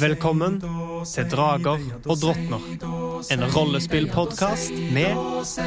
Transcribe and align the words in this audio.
Velkommen 0.00 0.60
til 1.06 1.30
Drager 1.30 1.78
og 2.08 2.16
drottner. 2.22 2.58
En 3.30 3.44
rollespillpodkast 3.54 4.72
med 4.92 5.14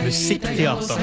musikkteater. 0.04 1.00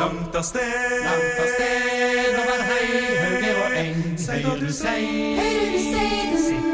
Langt 0.00 0.34
av 0.34 0.42
sted, 0.42 0.74
langt 1.06 1.38
av 1.38 1.48
sted 1.54 2.40
over 2.42 2.66
hei, 2.72 2.88
hauge 3.22 3.52
og 3.62 3.78
eng. 3.84 4.02
Hører 4.26 4.58
du 4.58 4.72
sei, 4.72 5.06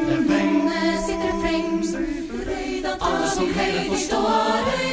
den 0.08 0.24
vonde 0.32 0.80
sitter 1.04 1.32
frem 1.44 1.68
Alle 2.96 3.28
som 3.36 3.54
heller 3.60 3.84
forstår 3.92 4.72
At 4.72 4.91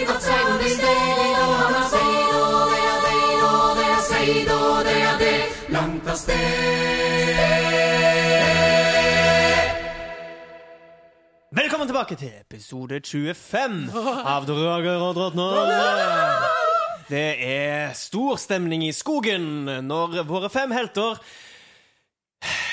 Velkommen 11.49 11.87
tilbake 11.87 12.15
til 12.19 12.31
episode 12.41 12.99
25 13.05 13.89
av 14.27 14.47
Drager 14.47 14.99
og 14.99 15.16
drottner. 15.16 15.53
Det 17.09 17.29
er 17.45 17.94
stor 17.97 18.35
stemning 18.41 18.83
i 18.88 18.91
skogen 18.91 19.63
når 19.88 20.23
våre 20.27 20.49
fem 20.52 20.71
helter 20.75 21.17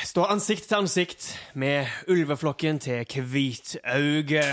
står 0.07 0.31
ansikt 0.33 0.69
til 0.71 0.79
ansikt 0.79 1.25
med 1.61 1.87
ulveflokken 2.09 2.79
til 2.81 3.25
Hvitauge. 3.27 4.45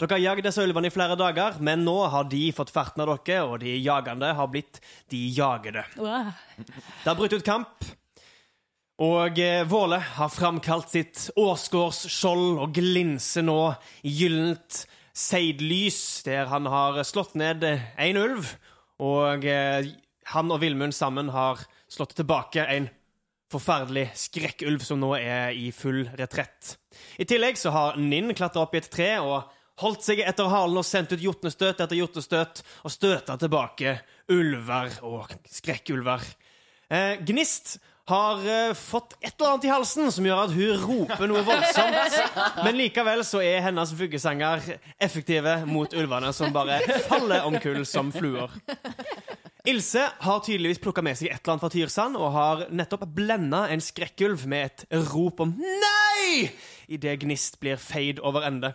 Dere 0.00 0.10
har 0.10 0.20
jagd 0.20 0.44
disse 0.44 0.64
ulvene 0.64 0.90
i 0.90 0.94
flere 0.94 1.16
dager, 1.16 1.56
men 1.60 1.84
nå 1.86 1.94
har 2.12 2.26
de 2.28 2.52
fått 2.52 2.72
ferten 2.74 3.00
av 3.04 3.12
dere, 3.24 3.44
og 3.46 3.60
de 3.62 3.76
jagende 3.78 4.32
har 4.36 4.50
blitt 4.52 4.80
de 5.10 5.22
jagede. 5.36 5.84
Det 5.96 7.08
har 7.08 7.16
brutt 7.16 7.32
ut 7.32 7.46
kamp, 7.46 7.86
og 9.00 9.38
eh, 9.40 9.64
Våle 9.64 9.96
har 10.18 10.32
framkalt 10.32 10.92
sitt 10.92 11.26
årsgårdsskjold 11.40 12.60
og 12.60 12.74
glinser 12.76 13.46
nå 13.46 13.60
i 14.04 14.12
gyllent 14.12 14.82
seidlys, 15.16 16.22
der 16.26 16.50
han 16.52 16.68
har 16.68 17.00
slått 17.08 17.32
ned 17.40 17.64
en 17.64 18.20
ulv, 18.20 18.52
og 19.00 19.46
eh, 19.48 19.88
han 20.34 20.52
og 20.52 20.60
Villmund 20.62 20.94
sammen 20.94 21.32
har 21.32 21.62
slått 21.90 22.12
tilbake 22.18 22.66
en 22.68 22.90
forferdelig 23.50 24.10
skrekkulv 24.14 24.84
som 24.86 25.00
nå 25.02 25.14
er 25.18 25.56
i 25.56 25.70
full 25.74 26.04
retrett. 26.18 26.76
I 27.18 27.26
tillegg 27.26 27.58
så 27.58 27.72
har 27.74 27.98
Ninn 27.98 28.30
klatra 28.36 28.66
opp 28.66 28.76
i 28.76 28.82
et 28.82 28.90
tre 28.92 29.14
og 29.24 29.48
holdt 29.80 30.04
seg 30.04 30.20
etter 30.22 30.50
halen 30.52 30.78
og 30.78 30.86
sendt 30.86 31.16
ut 31.16 31.24
jotnestøt 31.24 31.80
etter 31.80 31.98
jotnestøt 31.98 32.60
og 32.84 32.92
støta 32.92 33.38
tilbake 33.40 33.96
ulver 34.30 35.00
og 35.08 35.32
skrekkulver. 35.50 36.22
Eh, 36.92 37.16
Gnist 37.26 37.78
har 38.10 38.42
uh, 38.44 38.74
fått 38.76 39.16
et 39.20 39.32
eller 39.32 39.54
annet 39.54 39.66
i 39.68 39.72
halsen 39.72 40.10
som 40.12 40.26
gjør 40.26 40.42
at 40.44 40.54
hun 40.54 40.84
roper 40.84 41.30
noe 41.30 41.44
voldsomt. 41.46 42.18
Men 42.64 42.78
likevel 42.78 43.24
så 43.26 43.42
er 43.46 43.62
hennes 43.68 43.94
vuggesanger 43.96 44.66
effektive 45.00 45.60
mot 45.70 45.94
ulvene, 45.96 46.34
som 46.36 46.52
bare 46.54 46.80
faller 47.08 47.46
om 47.48 47.56
kull 47.62 47.84
som 47.88 48.12
fluer. 48.14 48.52
Ilse 49.68 50.06
har 50.24 50.44
tydeligvis 50.44 50.80
plukka 50.80 51.02
med 51.04 51.18
seg 51.18 51.28
et 51.28 51.40
eller 51.40 51.54
annet 51.54 51.64
fra 51.64 51.72
Tyrsand 51.72 52.18
og 52.18 52.30
har 52.32 52.62
nettopp 52.72 53.04
blenda 53.16 53.66
en 53.70 53.82
skrekkulv 53.84 54.46
med 54.48 54.70
et 54.70 55.02
rop 55.12 55.42
om 55.44 55.52
'nei!' 55.56 56.50
idet 56.88 57.20
Gnist 57.22 57.60
blir 57.60 57.76
feid 57.76 58.18
over 58.24 58.46
ende. 58.48 58.72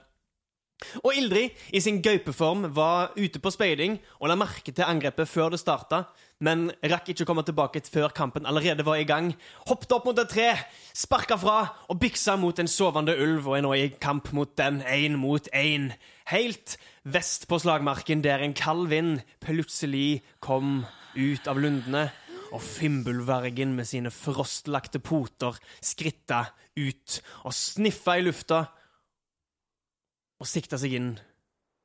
Og 1.03 1.15
Ildrid, 1.15 1.55
i 1.71 1.79
sin 1.79 2.01
gaupeform, 2.03 2.67
var 2.75 3.13
ute 3.15 3.39
på 3.39 3.51
speiding 3.53 3.97
og 4.19 4.29
la 4.29 4.35
merke 4.39 4.73
til 4.75 4.87
angrepet 4.87 5.29
før 5.31 5.53
det 5.53 5.61
starta, 5.61 6.03
men 6.43 6.67
rakk 6.83 7.13
ikke 7.13 7.23
å 7.23 7.29
komme 7.29 7.45
tilbake 7.47 7.79
før 7.87 8.11
kampen 8.15 8.47
allerede 8.49 8.83
var 8.87 8.99
i 8.99 9.07
gang. 9.07 9.31
Hoppet 9.69 9.93
opp 9.95 10.07
mot 10.09 10.19
et 10.19 10.31
tre, 10.31 10.49
sparka 10.91 11.37
fra 11.39 11.59
og 11.87 11.99
byksa 12.01 12.35
mot 12.41 12.59
en 12.59 12.69
sovende 12.71 13.15
ulv 13.15 13.47
og 13.47 13.57
er 13.57 13.63
nå 13.63 13.71
i 13.77 13.87
kamp 14.03 14.33
mot 14.35 14.51
den, 14.59 14.81
én 14.83 15.15
mot 15.21 15.47
én. 15.55 15.93
Helt 16.31 16.75
vest 17.07 17.47
på 17.47 17.59
slagmarken, 17.61 18.23
der 18.25 18.43
en 18.43 18.57
kald 18.57 18.89
vind 18.91 19.23
plutselig 19.45 20.25
kom 20.43 20.83
ut 21.15 21.47
av 21.47 21.61
lundene, 21.61 22.09
og 22.53 22.61
Fimbulvergen 22.63 23.73
med 23.75 23.87
sine 23.89 24.11
frostlagte 24.13 25.01
poter 25.03 25.57
skritta 25.83 26.45
ut 26.77 27.17
og 27.43 27.55
sniffa 27.55 28.19
i 28.19 28.23
lufta 28.23 28.61
og 30.39 30.47
sikta 30.47 30.79
seg 30.79 30.95
inn 30.99 31.11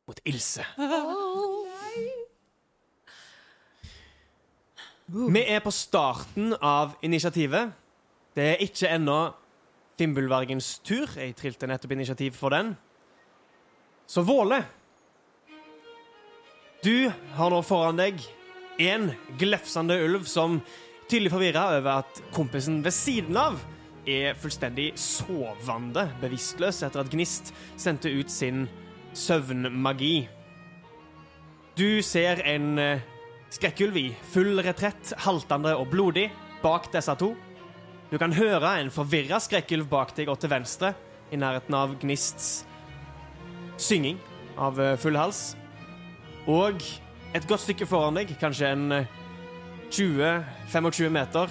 mot 0.06 0.22
Ilse. 0.30 0.66
Vi 5.10 5.40
er 5.42 5.58
på 5.58 5.72
starten 5.74 6.52
av 6.62 6.92
initiativet. 7.02 7.72
Det 8.36 8.44
er 8.52 8.60
ikke 8.62 8.92
ennå 8.94 9.32
Fimbulvergens 9.98 10.78
tur. 10.86 11.10
Jeg 11.18 11.34
trilte 11.36 11.66
nettopp 11.66 11.96
initiativ 11.96 12.36
for 12.38 12.54
den. 12.54 12.76
Så 14.06 14.22
Våle, 14.22 14.60
du 16.86 17.10
har 17.36 17.50
nå 17.50 17.58
foran 17.66 17.98
deg 17.98 18.22
en 18.80 19.10
glefsende 19.38 19.98
ulv 19.98 20.30
som 20.30 20.60
tydelig 21.10 21.34
forvirra 21.34 21.66
over 21.80 22.04
at 22.04 22.22
kompisen 22.32 22.78
ved 22.84 22.94
siden 22.94 23.36
av 23.36 23.58
er 24.08 24.38
fullstendig 24.38 24.92
sovende 24.98 26.06
bevisstløs 26.22 26.84
etter 26.86 27.02
at 27.02 27.10
Gnist 27.12 27.50
sendte 27.74 28.12
ut 28.14 28.30
sin 28.30 28.68
søvnmagi. 29.12 30.28
Du 31.76 31.98
ser 32.06 32.40
en 32.46 32.78
eh, 33.50 33.54
skrekkulv 33.54 33.96
i 33.96 34.08
full 34.32 34.60
retrett, 34.62 35.12
haltende 35.18 35.76
og 35.76 35.90
blodig, 35.90 36.30
bak 36.62 36.92
disse 36.92 37.14
to. 37.18 37.34
Du 38.10 38.18
kan 38.18 38.32
høre 38.32 38.80
en 38.80 38.90
forvirra 38.90 39.40
skrekkulv 39.40 39.88
bak 39.88 40.14
deg 40.16 40.28
og 40.28 40.38
til 40.40 40.50
venstre, 40.50 40.94
i 41.30 41.36
nærheten 41.36 41.74
av 41.74 41.92
Gnists 42.00 42.64
synging 43.78 44.18
av 44.58 44.80
eh, 44.80 44.96
full 44.98 45.16
hals. 45.16 45.54
Og 46.50 46.82
et 47.34 47.46
godt 47.46 47.62
stykke 47.62 47.86
foran 47.86 48.18
deg, 48.18 48.32
kanskje 48.40 48.72
en 48.74 48.92
eh, 48.92 49.18
20-25 49.90 51.10
meter, 51.10 51.50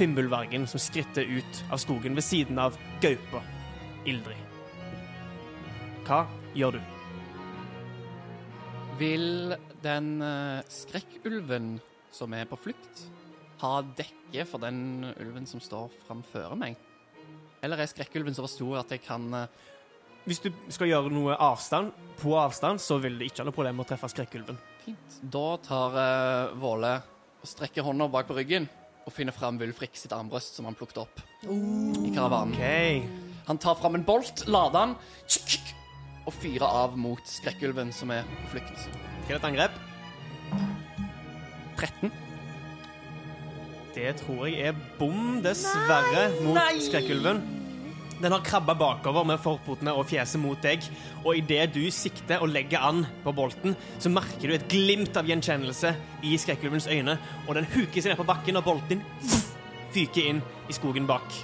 Fimbulvergen 0.00 0.64
som 0.70 0.80
skritter 0.80 1.28
ut 1.28 1.58
av 1.68 1.80
skogen 1.82 2.14
ved 2.16 2.24
siden 2.24 2.58
av 2.62 2.76
gaupa 3.02 3.42
Ildrid. 4.08 4.38
Hva 6.06 6.22
gjør 6.56 6.78
du? 6.78 6.80
Vil 9.00 9.52
den 9.84 10.20
eh, 10.24 10.60
skrekkulven 10.70 11.74
som 12.14 12.34
er 12.34 12.48
på 12.50 12.58
flukt, 12.58 13.04
har 13.60 13.84
dekke 13.96 14.46
for 14.48 14.62
den 14.62 15.10
ulven 15.20 15.46
som 15.48 15.60
står 15.62 15.90
framfor 16.06 16.56
meg? 16.58 16.78
Eller 17.60 17.82
er 17.82 17.90
skrekkulven 17.90 18.36
så 18.36 18.48
stor 18.48 18.80
at 18.80 18.94
jeg 18.94 19.02
kan 19.04 19.26
eh, 19.36 19.68
Hvis 20.24 20.40
du 20.44 20.50
skal 20.72 20.90
gjøre 20.90 21.12
noe 21.12 21.36
avstand, 21.36 21.92
på 22.20 22.34
avstand, 22.36 22.80
så 22.80 22.98
vil 23.00 23.18
det 23.18 23.30
ikke 23.30 23.42
ha 23.42 23.48
noe 23.48 23.56
problem 23.56 23.80
å 23.80 23.88
treffe 23.88 24.10
skrekkulven. 24.12 24.58
Fint. 24.84 25.16
Da 25.32 25.46
tar 25.64 25.96
uh, 25.96 26.58
Våle 26.60 26.92
og 27.40 27.48
strekker 27.48 27.84
hånda 27.84 28.08
bak 28.12 28.28
på 28.28 28.36
ryggen 28.36 28.68
og 29.06 29.14
finner 29.16 29.32
fram 29.32 29.56
Wulfrik 29.60 29.96
sitt 29.96 30.12
armbrøst 30.12 30.58
som 30.58 30.68
han 30.68 30.76
plukket 30.76 31.00
opp 31.00 31.22
i 31.48 32.12
karavanen. 32.12 32.52
Okay. 32.52 33.00
Han 33.48 33.58
tar 33.58 33.78
fram 33.80 33.96
en 33.96 34.04
bolt, 34.04 34.44
lader 34.46 34.76
den 34.76 34.92
og 36.28 36.36
fyrer 36.36 36.68
av 36.68 36.98
mot 37.00 37.24
skrekkulven 37.26 37.94
som 37.96 38.12
er 38.14 38.28
på 38.28 38.52
flukt. 38.58 38.88
Hva 39.30 39.36
det 39.38 39.44
et 39.44 39.46
angrep? 39.46 39.74
13. 41.78 42.10
Det 43.94 44.14
tror 44.18 44.40
jeg 44.48 44.72
er 44.72 44.80
bom, 44.98 45.36
dessverre, 45.44 46.24
mot 46.42 46.58
skrekkulven. 46.82 47.38
Den 48.18 48.34
har 48.34 48.42
krabba 48.42 48.74
bakover 48.74 49.28
med 49.30 49.38
forpotene 49.38 49.94
og 49.94 50.08
fjeset 50.10 50.42
mot 50.42 50.58
deg, 50.66 50.82
og 51.22 51.38
idet 51.38 51.68
du 51.76 51.84
sikter 51.94 52.42
og 52.42 52.50
legger 52.50 52.82
an 52.88 53.04
på 53.22 53.30
bolten, 53.38 53.78
så 54.02 54.10
merker 54.10 54.50
du 54.50 54.56
et 54.56 54.66
glimt 54.72 55.14
av 55.14 55.30
gjenkjennelse 55.30 55.94
i 56.26 56.34
skrekkulvens 56.34 56.90
øyne, 56.90 57.14
og 57.46 57.54
den 57.54 57.70
huker 57.70 58.02
seg 58.02 58.10
ned 58.10 58.18
på 58.18 58.26
bakken, 58.32 58.58
og 58.58 58.66
bolten 58.66 58.98
din 58.98 59.38
fyker 59.94 60.26
inn 60.32 60.42
i 60.66 60.74
skogen 60.74 61.06
bak. 61.06 61.38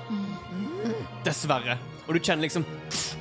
Dessverre. 1.23 1.79
Og 2.09 2.19
du 2.19 2.21
kjenner 2.21 2.49
liksom 2.49 2.67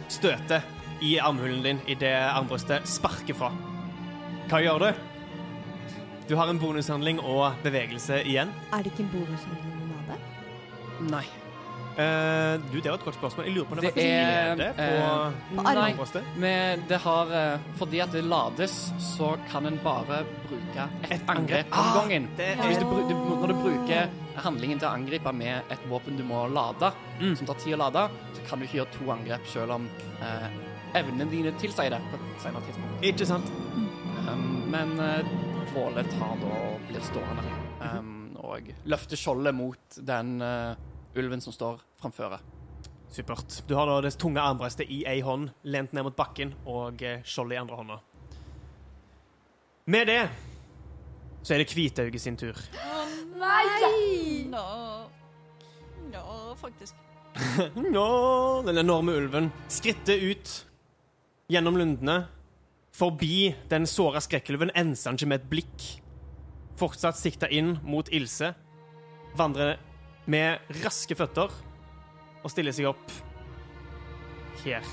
støtet 0.10 1.06
i 1.06 1.20
armhulen 1.22 1.62
din 1.62 1.86
idet 1.86 2.18
armbrøstet 2.34 2.90
sparker 2.90 3.38
fra. 3.38 3.54
Hva 4.50 4.59
gjør 4.62 4.83
du? 4.86 4.92
Du 6.30 6.36
har 6.39 6.50
en 6.50 6.59
bonushandling 6.62 7.19
og 7.21 7.57
bevegelse 7.65 8.21
igjen. 8.25 8.51
Er 8.74 8.86
det 8.86 8.94
ikke 8.94 9.03
en 9.06 9.12
bonushandling 9.13 9.74
av 9.81 10.06
hadde? 10.12 11.09
Nei. 11.12 11.25
Eh, 11.95 12.57
du, 12.74 12.80
det 12.83 12.89
var 12.92 12.97
et 12.97 13.06
godt 13.07 13.15
spørsmål. 13.15 13.45
Jeg 13.47 13.53
lurer 13.56 13.68
på 13.69 13.75
om 13.77 13.80
det, 13.86 13.92
Det 13.95 14.06
er, 14.12 14.50
nede 14.51 14.65
det 14.65 14.71
på 14.75 14.83
eh, 14.83 15.36
På 15.56 15.63
Nei, 15.63 16.24
men 16.44 16.81
det 16.89 16.97
har 17.06 17.30
eh, 17.39 17.68
Fordi 17.80 18.01
at 18.03 18.12
det 18.12 18.24
lades, 18.27 18.74
så 19.00 19.30
kan 19.47 19.69
en 19.69 19.77
bare 19.83 20.18
bruke 20.50 20.88
et, 21.06 21.13
Et 21.15 21.30
angrep. 21.31 21.71
om 21.71 21.80
Ah, 21.86 21.94
gangen. 22.01 22.27
det 22.36 22.50
er- 22.57 22.65
hvis 22.68 22.81
du, 22.81 22.86
du, 22.89 23.15
når 23.15 23.47
du 23.47 23.56
bruker 23.62 24.09
handlingen 24.44 24.80
til 24.81 24.89
å 24.89 24.92
angripe 24.92 25.31
med 25.33 25.71
et 25.71 25.86
våpen 25.89 26.18
du 26.19 26.24
må 26.27 26.44
lade, 26.51 26.92
Mm. 27.21 27.36
som 27.38 27.47
tar 27.47 27.56
tid 27.63 27.77
å 27.77 27.77
lade, 27.86 28.09
så 28.36 28.42
kan 28.50 28.59
du 28.59 28.65
ikke 28.65 28.81
gjøre 28.81 28.92
to 29.00 29.12
angrep 29.12 29.47
selv 29.47 29.71
om 29.71 29.88
eh, 30.21 30.50
evnene 31.00 31.30
dine 31.31 31.51
tilsier 31.62 31.89
det 31.95 32.01
på 32.12 32.19
et 32.19 32.42
senere 32.44 32.62
tidspunkt. 32.68 33.03
Ikke 33.07 33.25
sant? 33.25 33.45
Um, 34.24 34.46
men 34.72 34.96
uh, 35.00 35.28
Våle 35.76 36.04
tar 36.08 36.38
da 36.40 36.52
og 36.70 36.84
blir 36.90 37.04
stående 37.04 37.44
um, 37.82 38.16
og 38.46 38.70
løfter 38.88 39.20
skjoldet 39.20 39.56
mot 39.56 39.98
den 40.08 40.38
eh, 40.44 40.76
ulven 41.18 41.42
som 41.42 41.54
står 41.56 41.82
framføre. 42.02 42.40
Supert. 43.12 43.62
Du 43.68 43.76
har 43.76 43.88
da 43.90 44.02
det 44.04 44.16
tunge 44.20 44.44
armbrestet 44.44 44.92
i 44.92 45.04
ei 45.08 45.22
hånd, 45.24 45.50
lent 45.64 45.96
ned 45.96 46.08
mot 46.08 46.16
bakken, 46.16 46.54
og 46.68 47.02
eh, 47.04 47.24
skjoldet 47.26 47.58
i 47.58 47.62
andre 47.62 47.80
hånda. 47.80 47.98
Med 49.92 50.10
det 50.10 50.22
så 51.46 51.54
er 51.54 51.62
det 51.62 51.74
Hvitauge 51.74 52.20
sin 52.20 52.38
tur. 52.38 52.58
Nei! 53.38 54.46
Nå. 54.50 54.64
Nå, 56.10 56.24
faktisk. 56.58 56.96
Nå, 57.96 58.08
den 58.66 58.82
enorme 58.82 59.14
ulven 59.20 59.52
skritter 59.70 60.22
ut 60.32 60.56
gjennom 61.52 61.78
lundene. 61.78 62.24
Forbi 62.95 63.56
den 63.69 63.88
såra 63.88 64.21
skrekkelven 64.24 64.71
enser 64.75 65.12
han 65.12 65.18
ikke 65.19 65.27
med 65.27 65.42
et 65.42 65.50
blikk. 65.51 65.88
Fortsatt 66.80 67.19
sikta 67.19 67.50
inn 67.51 67.75
mot 67.83 68.07
Ilse. 68.15 68.53
Vandrer 69.36 69.75
med 70.31 70.75
raske 70.83 71.15
føtter 71.18 71.51
og 72.45 72.51
stiller 72.53 72.75
seg 72.75 72.88
opp 72.94 73.12
her. 74.63 74.86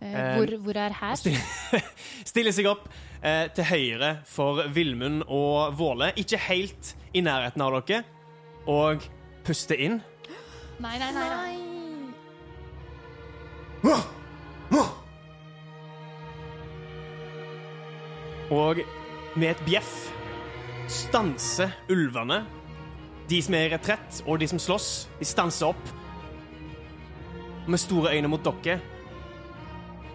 Eh, 0.00 0.36
hvor, 0.38 0.54
hvor 0.62 0.78
er 0.78 0.94
her? 0.94 1.14
Stiller, 1.18 1.44
stiller 2.30 2.54
seg 2.54 2.68
opp 2.70 2.86
eh, 3.20 3.50
til 3.52 3.68
høyre 3.68 4.12
for 4.30 4.64
Villmund 4.72 5.26
og 5.26 5.76
Våle. 5.78 6.12
Ikke 6.16 6.40
helt 6.48 6.94
i 7.12 7.20
nærheten 7.24 7.64
av 7.64 7.80
dere. 7.82 8.04
Og 8.68 9.04
puster 9.44 9.80
inn. 9.80 10.00
Nei, 10.78 10.96
nei, 11.00 11.12
nei. 11.12 11.28
nei. 11.34 11.68
Og 18.54 18.80
med 19.36 19.50
et 19.50 19.64
bjeff 19.66 19.92
stanser 20.88 21.74
ulvene. 21.92 22.42
De 23.28 23.40
som 23.44 23.54
er 23.54 23.66
i 23.66 23.72
retrett, 23.74 24.22
og 24.24 24.40
de 24.40 24.48
som 24.48 24.60
slåss, 24.62 25.08
de 25.18 25.28
stanser 25.28 25.68
opp. 25.68 25.90
Med 27.68 27.80
store 27.80 28.14
øyne 28.16 28.30
mot 28.32 28.44
dere. 28.44 28.78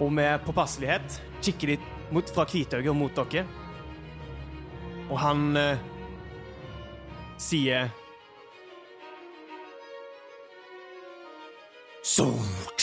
Og 0.02 0.10
med 0.12 0.42
påpasselighet 0.48 1.20
kikker 1.44 1.76
de 1.76 1.78
mot, 2.14 2.30
fra 2.34 2.46
Kvitauget 2.50 2.90
og 2.90 2.98
mot 2.98 3.22
dere. 3.22 3.46
Og 5.12 5.20
han 5.22 5.58
eh, 5.58 5.84
sier 7.38 7.92
Så 12.04 12.26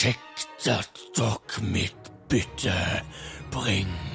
at 0.01 1.03
dere 1.15 1.61
mitt 1.61 2.09
bytte 2.29 2.73
bringer. 3.51 4.10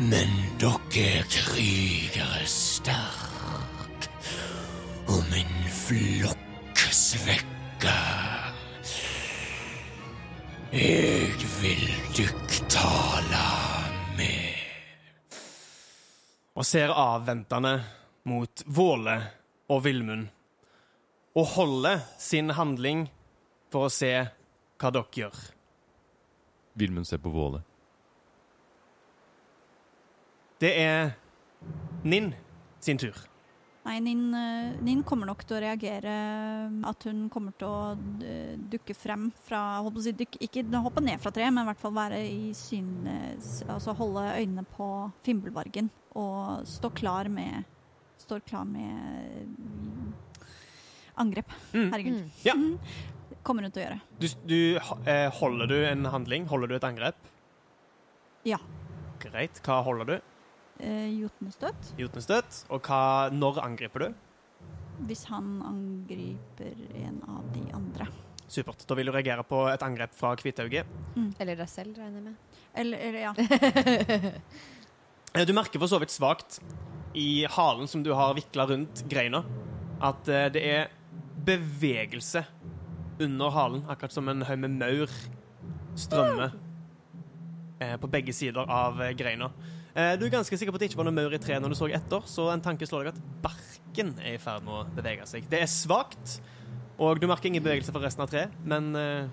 Men 0.00 0.30
dere 0.56 1.02
er 1.20 1.26
krigere 1.28 2.46
sterk, 2.48 4.06
og 5.12 5.20
min 5.28 5.52
flokk 5.76 6.84
svekka. 6.96 7.98
Jeg 10.72 11.50
vil 11.60 11.84
dykk 12.16 12.56
tale 12.72 13.44
med. 14.16 14.60
og 16.60 16.66
ser 16.66 16.92
avventende 16.92 17.78
mot 18.28 18.62
Våle 18.66 19.16
og 19.72 19.84
Villmund. 19.84 20.26
Og 21.36 21.46
holder 21.54 22.02
sin 22.18 22.50
handling 22.52 23.06
for 23.72 23.86
å 23.86 23.92
se 23.92 24.12
hva 24.80 24.90
dere 24.92 25.22
gjør. 25.22 25.42
Vilmund 26.80 27.08
ser 27.08 27.22
på 27.22 27.32
Våle. 27.32 27.62
Det 30.60 30.70
er 30.76 31.12
Ninn 32.04 32.32
sin 32.80 33.00
tur. 33.00 33.16
Nei, 33.84 33.96
Nin, 34.04 34.26
eh, 34.36 34.74
Nin 34.84 35.00
kommer 35.08 35.30
nok 35.30 35.40
til 35.48 35.56
å 35.56 35.60
reagere 35.64 36.12
At 36.84 37.06
hun 37.08 37.22
kommer 37.32 37.54
til 37.56 37.64
å 37.64 37.94
eh, 38.20 38.58
dukke 38.70 38.92
frem 38.92 39.30
fra 39.46 39.80
holdt 39.80 39.96
på 39.96 40.02
å 40.02 40.04
si, 40.04 40.12
dykk, 40.18 40.36
Ikke 40.44 40.64
hoppe 40.84 41.00
ned 41.00 41.20
fra 41.22 41.32
treet, 41.32 41.48
men 41.48 41.64
i 41.64 41.70
hvert 41.70 41.80
fall 41.80 41.94
være 41.96 42.18
i 42.20 42.52
syn 42.56 43.08
Altså 43.64 43.96
holde 43.96 44.26
øynene 44.36 44.66
på 44.76 44.90
Fimbulvargen 45.24 45.88
og 46.18 46.66
stå 46.68 46.90
klar 46.92 47.30
med 47.32 47.64
Står 48.20 48.42
klar 48.44 48.66
med 48.68 49.46
mm, 49.56 50.12
angrep. 51.22 51.52
Mm. 51.72 51.86
Herregud. 51.92 52.18
Ja. 52.44 52.54
Mm. 52.54 52.74
Kommer 53.42 53.64
hun 53.64 53.72
til 53.72 53.80
å 53.80 53.86
gjøre. 53.86 54.00
Du, 54.20 54.26
du, 54.50 54.58
eh, 55.08 55.26
holder 55.40 55.70
du 55.70 55.76
en 55.88 56.04
handling? 56.12 56.44
Holder 56.50 56.68
du 56.68 56.76
et 56.76 56.84
angrep? 56.84 57.30
Ja. 58.44 58.60
Greit. 59.24 59.62
Hva 59.64 59.80
holder 59.86 60.10
du? 60.10 60.29
Eh, 60.80 61.06
Jotnestøt. 61.20 61.92
Jotnestøt. 62.00 62.64
Og 62.72 62.82
hva, 62.88 63.28
når 63.34 63.60
angriper 63.64 64.06
du? 64.06 64.18
Hvis 65.08 65.24
han 65.30 65.60
angriper 65.64 66.74
en 67.00 67.20
av 67.28 67.46
de 67.54 67.62
andre. 67.76 68.06
Supert. 68.50 68.82
Da 68.88 68.96
vil 68.98 69.06
du 69.08 69.12
reagere 69.14 69.44
på 69.46 69.62
et 69.70 69.82
angrep 69.86 70.12
fra 70.16 70.32
Kvitauget. 70.40 70.88
Eller 71.40 71.56
deg 71.60 71.68
selv, 71.70 71.94
regner 72.00 72.18
jeg 72.18 72.24
med. 72.26 72.60
Eller, 72.74 72.98
eller 73.08 73.20
ja. 73.28 73.32
Eh, 75.30 75.44
Du 75.46 75.52
merker 75.54 75.78
for 75.78 75.86
så 75.86 76.00
vidt 76.02 76.10
svakt 76.10 76.56
i 77.14 77.44
halen 77.46 77.86
som 77.86 78.02
du 78.02 78.08
har 78.18 78.32
vikla 78.34 78.64
rundt 78.66 79.04
greina, 79.10 79.44
at 80.02 80.26
eh, 80.26 80.48
det 80.50 80.62
er 80.66 80.88
bevegelse 81.46 82.42
under 83.22 83.52
halen, 83.54 83.84
akkurat 83.86 84.12
som 84.16 84.26
en 84.32 84.42
haug 84.48 84.58
med 84.64 84.74
maur 84.80 85.12
strømmer 85.98 86.56
eh, 87.78 87.94
på 88.02 88.10
begge 88.10 88.34
sider 88.34 88.66
av 88.66 88.98
greina. 89.18 89.52
Eh, 89.94 90.14
Du 90.18 90.24
er 90.26 90.32
ganske 90.36 90.56
sikker 90.56 90.72
på 90.72 90.78
at 90.78 90.84
det 90.84 90.90
ikke 90.90 91.00
var 91.00 91.08
noe 91.08 91.16
maur 91.16 91.34
i 91.34 91.40
treet 91.42 91.62
når 91.62 91.74
du 91.74 91.78
så 91.78 91.88
etter, 91.90 92.26
så 92.30 92.48
en 92.52 92.62
tanke 92.62 92.86
slår 92.86 93.08
deg 93.08 93.14
at 93.16 93.22
barken 93.42 94.14
er 94.22 94.36
i 94.36 94.40
ferd 94.42 94.62
med 94.66 94.74
å 94.76 94.84
bevege 94.96 95.26
seg. 95.26 95.48
Det 95.50 95.60
er 95.62 95.70
svakt, 95.70 96.38
og 97.00 97.20
du 97.20 97.26
merker 97.30 97.50
ingen 97.50 97.64
bevegelse 97.64 97.92
for 97.94 98.04
resten 98.04 98.22
av 98.22 98.30
treet, 98.30 98.54
men 98.64 98.92
eh, 98.96 99.30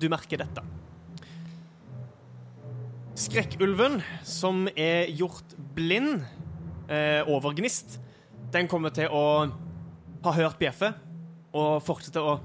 du 0.00 0.08
merker 0.12 0.40
dette. 0.40 0.64
Skrekkulven, 3.20 3.98
som 4.24 4.64
er 4.72 5.10
gjort 5.12 5.52
blind 5.76 6.22
eh, 6.88 7.20
over 7.28 7.52
gnist, 7.58 7.98
den 8.54 8.70
kommer 8.70 8.94
til 8.94 9.12
å 9.12 9.24
ha 10.24 10.32
hørt 10.36 10.56
bjeffet 10.60 10.96
og 11.56 11.82
fortsette 11.84 12.22
å 12.22 12.38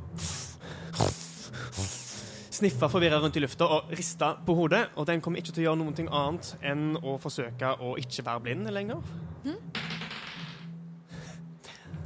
sniffe 2.56 2.88
forvirra 2.92 3.20
rundt 3.22 3.36
i 3.38 3.44
lufta 3.44 3.68
og 3.68 3.92
rista 3.96 4.34
på 4.46 4.56
hodet. 4.58 4.86
Og 4.96 5.08
den 5.10 5.22
kommer 5.24 5.42
ikke 5.42 5.54
til 5.54 5.66
å 5.66 5.70
gjøre 5.70 5.96
ting 5.98 6.10
annet 6.12 6.54
enn 6.66 6.96
å 7.02 7.18
forsøke 7.22 7.76
å 7.84 7.96
ikke 8.02 8.26
være 8.26 8.46
blind 8.48 8.72
lenger. 8.74 9.04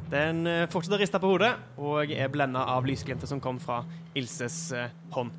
Den 0.09 0.47
eh, 0.49 0.65
fortsetter 0.71 0.97
å 0.97 1.01
riste 1.03 1.21
på 1.21 1.29
hodet 1.29 1.51
og 1.77 2.09
er 2.09 2.31
blenda 2.33 2.63
av 2.73 2.87
lysglimtet 2.87 3.29
som 3.29 3.41
kom 3.43 3.59
fra 3.61 3.83
Ilses 4.17 4.57
eh, 4.73 4.89
hånd. 5.13 5.35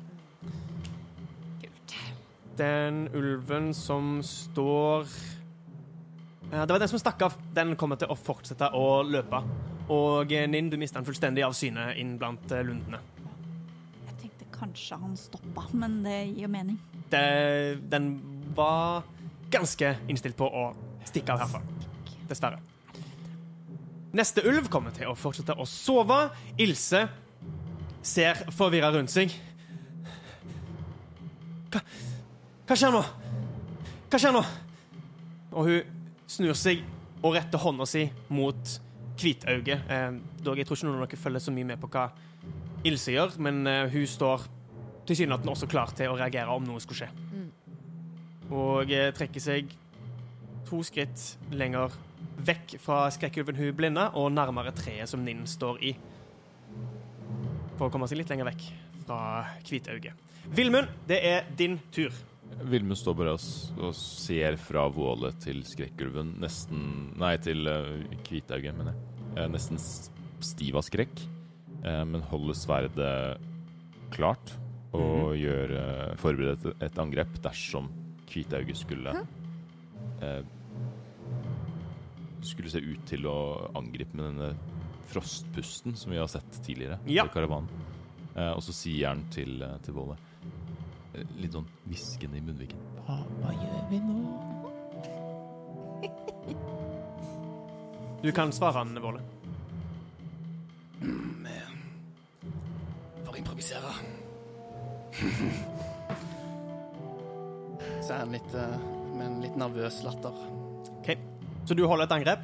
Den 2.55 3.05
ulven 3.15 3.71
som 3.73 4.19
står 4.27 5.07
Det 6.51 6.67
var 6.67 6.79
den 6.83 6.91
som 6.91 6.99
stakk 6.99 7.23
av. 7.25 7.35
Den 7.55 7.75
kommer 7.79 7.99
til 7.99 8.11
å 8.11 8.19
fortsette 8.19 8.71
å 8.75 9.01
løpe. 9.07 9.43
Og 9.91 10.31
eh, 10.31 10.47
Ninn, 10.47 10.71
du 10.71 10.79
mister 10.79 11.01
den 11.01 11.09
fullstendig 11.09 11.43
av 11.47 11.55
syne 11.57 11.91
inn 11.99 12.15
blant 12.19 12.51
lundene. 12.51 13.03
Kanskje 14.61 14.97
han 15.01 15.15
stoppa, 15.17 15.65
men 15.73 16.03
det 16.05 16.19
gir 16.37 16.49
mening. 16.51 16.77
Det, 17.09 17.21
den 17.89 18.11
var 18.55 19.07
ganske 19.51 19.95
innstilt 20.07 20.37
på 20.37 20.45
å 20.45 20.67
stikke 21.09 21.33
av 21.33 21.41
herfra. 21.41 21.61
Dessverre. 22.29 22.61
Neste 24.13 24.43
ulv 24.45 24.67
kommer 24.69 24.93
til 24.93 25.09
å 25.09 25.15
fortsette 25.17 25.55
å 25.57 25.65
sove. 25.65 26.19
Ilse 26.61 27.07
ser 28.05 28.45
forvirra 28.53 28.91
rundt 28.93 29.13
seg. 29.13 29.33
Hva, 31.71 31.81
hva 32.67 32.77
skjer 32.77 32.93
nå? 32.93 33.01
Hva 34.11 34.19
skjer 34.19 34.35
nå? 34.35 34.41
Og 35.55 35.69
hun 35.71 35.99
snur 36.29 36.55
seg 36.59 36.83
og 37.21 37.33
retter 37.35 37.61
hånda 37.61 37.87
si 37.89 38.05
mot 38.29 38.77
Hvitauget. 39.21 39.89
Eh, 39.89 40.11
dog, 40.41 40.59
jeg 40.59 40.67
tror 40.67 40.77
ikke 40.77 40.87
noen 40.89 41.01
av 41.01 41.07
dere 41.07 41.21
følger 41.25 41.43
så 41.43 41.53
mye 41.55 41.71
med 41.73 41.81
på 41.81 41.89
hva 41.91 42.09
Gjør, 42.81 43.35
men 43.37 43.65
eh, 43.69 43.87
hun 43.93 44.07
står 44.09 44.47
tilsynelatende 45.05 45.53
også 45.53 45.69
klar 45.69 45.91
til 45.97 46.09
å 46.09 46.17
reagere 46.17 46.53
om 46.53 46.65
noe 46.65 46.81
skulle 46.81 47.03
skje. 47.03 47.09
Og 48.51 48.91
eh, 48.91 49.11
trekker 49.15 49.43
seg 49.43 49.69
to 50.67 50.81
skritt 50.87 51.21
lenger 51.53 51.93
vekk 52.41 52.77
fra 52.81 53.03
skrekkulven 53.13 53.59
hun 53.59 53.75
blinde, 53.77 54.07
og 54.17 54.31
nærmere 54.33 54.73
treet 54.75 55.09
som 55.09 55.21
Ninn 55.25 55.45
står 55.49 55.81
i. 55.85 55.93
For 57.77 57.87
å 57.87 57.93
komme 57.93 58.09
seg 58.09 58.21
litt 58.21 58.31
lenger 58.33 58.49
vekk 58.49 58.65
fra 59.05 59.21
Hvitauget. 59.67 60.27
Vilmund, 60.51 60.89
det 61.09 61.19
er 61.27 61.49
din 61.57 61.77
tur. 61.93 62.15
Vilmund 62.67 62.97
står 62.99 63.15
bare 63.17 63.35
og, 63.37 63.91
ser 63.95 64.57
fra 64.59 64.87
vålet 64.91 65.37
til 65.43 65.61
skrekkulven, 65.65 66.35
nesten 66.41 67.11
Nei, 67.21 67.35
til 67.41 67.69
Kvitauget, 68.25 68.73
mener 68.75 68.95
jeg. 68.95 69.07
Eh, 69.37 69.47
nesten 69.53 69.79
stiv 70.41 70.81
av 70.81 70.85
skrekk, 70.87 71.21
eh, 71.83 72.03
men 72.05 72.21
holde 72.31 72.55
sverdet 72.57 73.39
klart 74.11 74.55
og 74.91 75.35
gjør 75.39 75.71
gjøre, 75.71 76.15
forberede 76.19 76.57
et, 76.73 76.81
et 76.89 76.97
angrep 76.99 77.37
dersom 77.43 77.87
Kvitauget 78.31 78.77
skulle 78.79 79.13
eh, 80.21 80.41
Skulle 82.43 82.71
se 82.73 82.81
ut 82.83 83.05
til 83.07 83.27
å 83.29 83.37
angripe 83.77 84.17
med 84.17 84.31
denne 84.31 84.51
frostpusten 85.11 85.95
som 85.99 86.11
vi 86.11 86.19
har 86.19 86.27
sett 86.31 86.59
tidligere 86.65 86.97
Ja. 87.05 87.25
i 87.27 87.33
karavanen. 87.33 87.67
Eh, 88.35 88.51
og 88.55 88.61
så 88.63 88.71
sier 88.75 89.09
han 89.11 89.25
til, 89.33 89.61
eh, 89.61 89.77
til 89.83 89.93
Våle 89.97 90.15
eh, 91.13 91.25
litt 91.43 91.51
sånn 91.55 91.67
hviskende 91.87 92.39
i 92.39 92.43
munnviken. 92.45 92.79
Hva, 93.05 93.17
hva 93.41 93.51
gjør 93.57 93.89
vi 93.91 93.99
nå? 94.07 94.19
Du 98.23 98.31
kan 98.31 98.51
svare 98.53 98.77
han, 98.83 98.95
Våle. 99.01 99.21
Så 108.01 108.13
er 108.15 108.19
han 108.23 108.31
litt 108.33 108.53
eh, 108.57 108.73
med 109.15 109.25
en 109.27 109.35
litt 109.43 109.57
nervøs 109.59 109.99
latter. 110.05 110.33
Ok, 110.99 111.09
Så 111.69 111.73
du 111.77 111.83
holder 111.87 112.05
et 112.09 112.15
angrep 112.17 112.43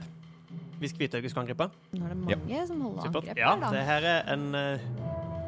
hvis 0.77 0.93
Hvitauget 0.93 1.31
skal 1.33 1.41
angripe? 1.47 1.65
Nå 1.97 2.05
er 2.05 2.09
det 2.13 2.17
mange 2.21 2.59
som 2.69 2.77
holder 2.85 3.01
Supert. 3.07 3.23
angrep 3.23 3.37
Ja, 3.41 3.49
her, 3.55 3.61
da. 3.63 3.67
det 3.73 3.83
her 3.87 4.01
er 4.11 4.19
en 4.35 4.43
eh, 4.55 4.79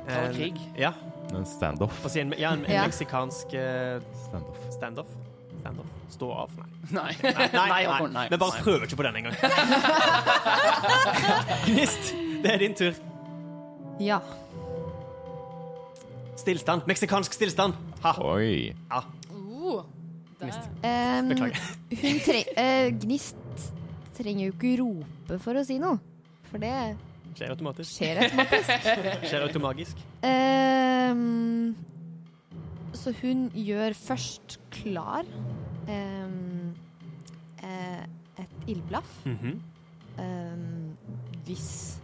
en- 0.10 0.34
krig. 0.34 0.58
Ja. 0.78 0.90
En 1.38 1.46
standoff. 1.46 1.94
Si 2.10 2.20
en, 2.24 2.34
ja, 2.40 2.50
en, 2.58 2.64
en 2.66 2.72
Ja. 2.74 2.82
meksikansk 2.88 3.48
uh, 3.54 4.02
standoff. 4.26 4.58
Stand 4.74 4.98
Standoff. 5.60 5.86
Stå 6.10 6.32
av? 6.34 6.50
Nei. 6.90 7.12
Nei. 7.22 7.34
Nei, 7.36 7.50
nei, 7.54 7.84
nei, 7.86 8.08
nei. 8.16 8.24
Vi 8.32 8.38
bare 8.42 8.64
prøver 8.64 8.84
ikke 8.88 8.98
på 8.98 9.04
den 9.06 9.16
engang. 9.20 9.36
Gnist, 11.68 12.04
det 12.42 12.50
er 12.56 12.60
din 12.64 12.74
tur. 12.80 12.94
Ja. 14.02 14.18
Stillstand. 16.40 16.88
Meksikansk 16.88 17.36
stillstand. 17.36 17.76
Ha. 18.04 18.16
Oi. 18.24 18.72
Ja, 18.90 19.04
Oh, 19.60 19.84
Gnist. 20.40 20.70
Em, 20.88 21.28
Beklager. 21.30 21.60
hun 22.02 22.20
tre 22.24 22.40
uh, 22.56 22.88
Gnist 23.04 23.36
trenger 24.16 24.48
jo 24.48 24.56
ikke 24.56 24.72
rope 24.80 25.40
for 25.44 25.60
å 25.60 25.64
si 25.68 25.78
noe. 25.82 26.00
For 26.50 26.64
det 26.64 26.74
Skjer 27.38 27.54
automatisk. 27.54 27.92
skjer 27.94 28.24
automatisk. 28.24 28.88
Skjer 29.30 29.46
automagisk. 29.46 30.02
Um, 30.26 31.76
så 32.98 33.14
hun 33.22 33.46
gjør 33.54 33.96
først 33.96 34.58
klar 34.74 35.28
eh, 37.64 38.04
et 38.40 38.54
ildblaff. 38.68 39.26
Mm 39.26 39.38
-hmm. 39.38 39.56
um, 40.24 40.98
hvis 41.46 42.02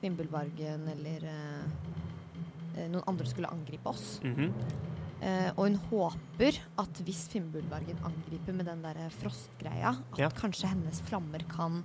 Fimbulvargen 0.00 0.88
eller 0.88 1.24
eh, 1.24 1.64
noen 2.92 3.04
andre 3.10 3.26
skulle 3.26 3.50
angripe 3.50 3.90
oss. 3.90 4.20
Mhm. 4.24 4.52
Eh, 5.20 5.48
og 5.56 5.64
hun 5.66 5.78
håper 5.90 6.60
at 6.78 7.00
hvis 7.02 7.24
Finnbullbergen 7.32 7.98
angriper 8.06 8.54
med 8.54 8.68
den 8.70 8.82
der 8.84 9.00
frostgreia, 9.18 9.96
at 10.12 10.18
Ja. 10.22 10.28
kanskje 10.30 10.68
hennes 10.70 11.00
flammer 11.02 11.42
kan 11.50 11.80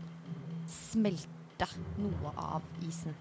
smelte 0.70 1.66
noe 1.98 2.34
av 2.38 2.62
isen. 2.86 3.16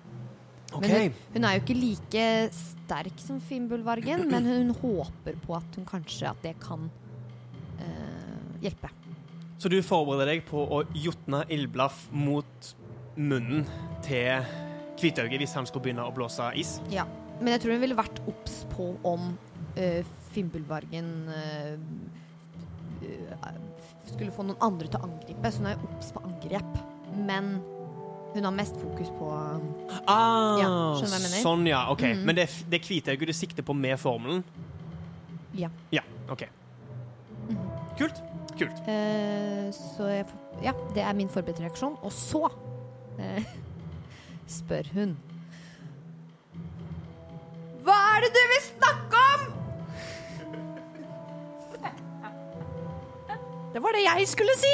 OK. 0.72 0.80
Men 0.84 0.90
hun, 0.90 1.14
hun 1.34 1.44
er 1.44 1.56
jo 1.56 1.62
ikke 1.64 1.76
like 1.80 2.26
sterk 2.56 3.18
som 3.24 3.40
Finnbullvargen, 3.40 4.26
men 4.32 4.44
hun 4.48 4.74
håper 4.82 5.36
på 5.46 5.56
at 5.56 5.76
hun 5.80 5.86
kanskje 5.88 6.28
at 6.28 6.42
det 6.44 6.54
kan 6.60 6.90
eh, 7.80 8.60
hjelpe. 8.62 8.90
Så 9.58 9.70
du 9.70 9.78
forbereder 9.86 10.26
deg 10.34 10.44
på 10.48 10.58
å 10.58 10.82
jotne 10.98 11.44
ildblaff 11.48 12.08
mot 12.12 12.72
munnen 13.16 13.64
til 14.02 14.44
Hvitauget 14.98 15.38
hvis 15.42 15.54
han 15.54 15.66
skulle 15.66 15.84
begynne 15.88 16.04
å 16.06 16.12
blåse 16.14 16.50
is? 16.58 16.76
Ja. 16.90 17.04
Men 17.42 17.56
jeg 17.56 17.64
tror 17.64 17.74
hun 17.74 17.82
ville 17.82 17.98
vært 17.98 18.22
obs 18.30 18.60
på 18.72 18.92
om 19.08 19.32
uh, 19.74 20.00
Fimbulvargen 20.32 21.10
uh, 21.28 21.74
uh, 23.02 23.52
skulle 24.12 24.32
få 24.34 24.46
noen 24.46 24.60
andre 24.62 24.88
til 24.90 25.00
å 25.00 25.08
angripe, 25.10 25.50
så 25.50 25.62
hun 25.62 25.70
er 25.72 25.84
obs 25.90 26.12
på 26.14 26.22
angrep. 26.26 26.80
Men 27.26 27.54
hun 28.32 28.46
har 28.48 28.54
mest 28.56 28.76
fokus 28.80 29.10
på 29.18 29.28
Ah, 30.08 30.56
Ja, 30.60 30.68
skjønner 30.96 31.12
hva 31.12 31.18
jeg 31.18 31.24
mener? 31.26 31.42
Sånn, 31.44 31.66
ja. 31.68 31.82
OK. 31.92 32.04
Mhm. 32.08 32.22
Men 32.28 32.38
det, 32.38 32.48
det 32.72 32.80
Hvitauget 32.86 33.28
du 33.28 33.36
sikter 33.36 33.66
på 33.66 33.76
med 33.76 33.98
formelen? 34.00 34.44
Ja. 35.58 35.68
Ja, 35.92 36.04
OK. 36.32 36.46
Mhm. 37.50 37.66
Kult. 37.98 38.22
Kult. 38.56 38.80
Eh, 38.88 39.68
så 39.72 40.08
jeg, 40.12 40.26
ja, 40.64 40.72
det 40.94 41.04
er 41.04 41.16
min 41.16 41.30
forberedte 41.32 41.64
reaksjon. 41.64 41.96
Og 42.04 42.12
så 42.12 42.46
eh, 43.20 43.44
spør 44.60 44.88
hun 44.96 45.14
er 48.16 48.26
det 48.26 48.32
du 48.36 48.42
vil 48.52 48.62
snakke 48.68 49.24
om?! 49.34 49.48
Det 53.72 53.80
var 53.80 53.96
det 53.96 54.02
jeg 54.04 54.28
skulle 54.28 54.54
si! 54.60 54.72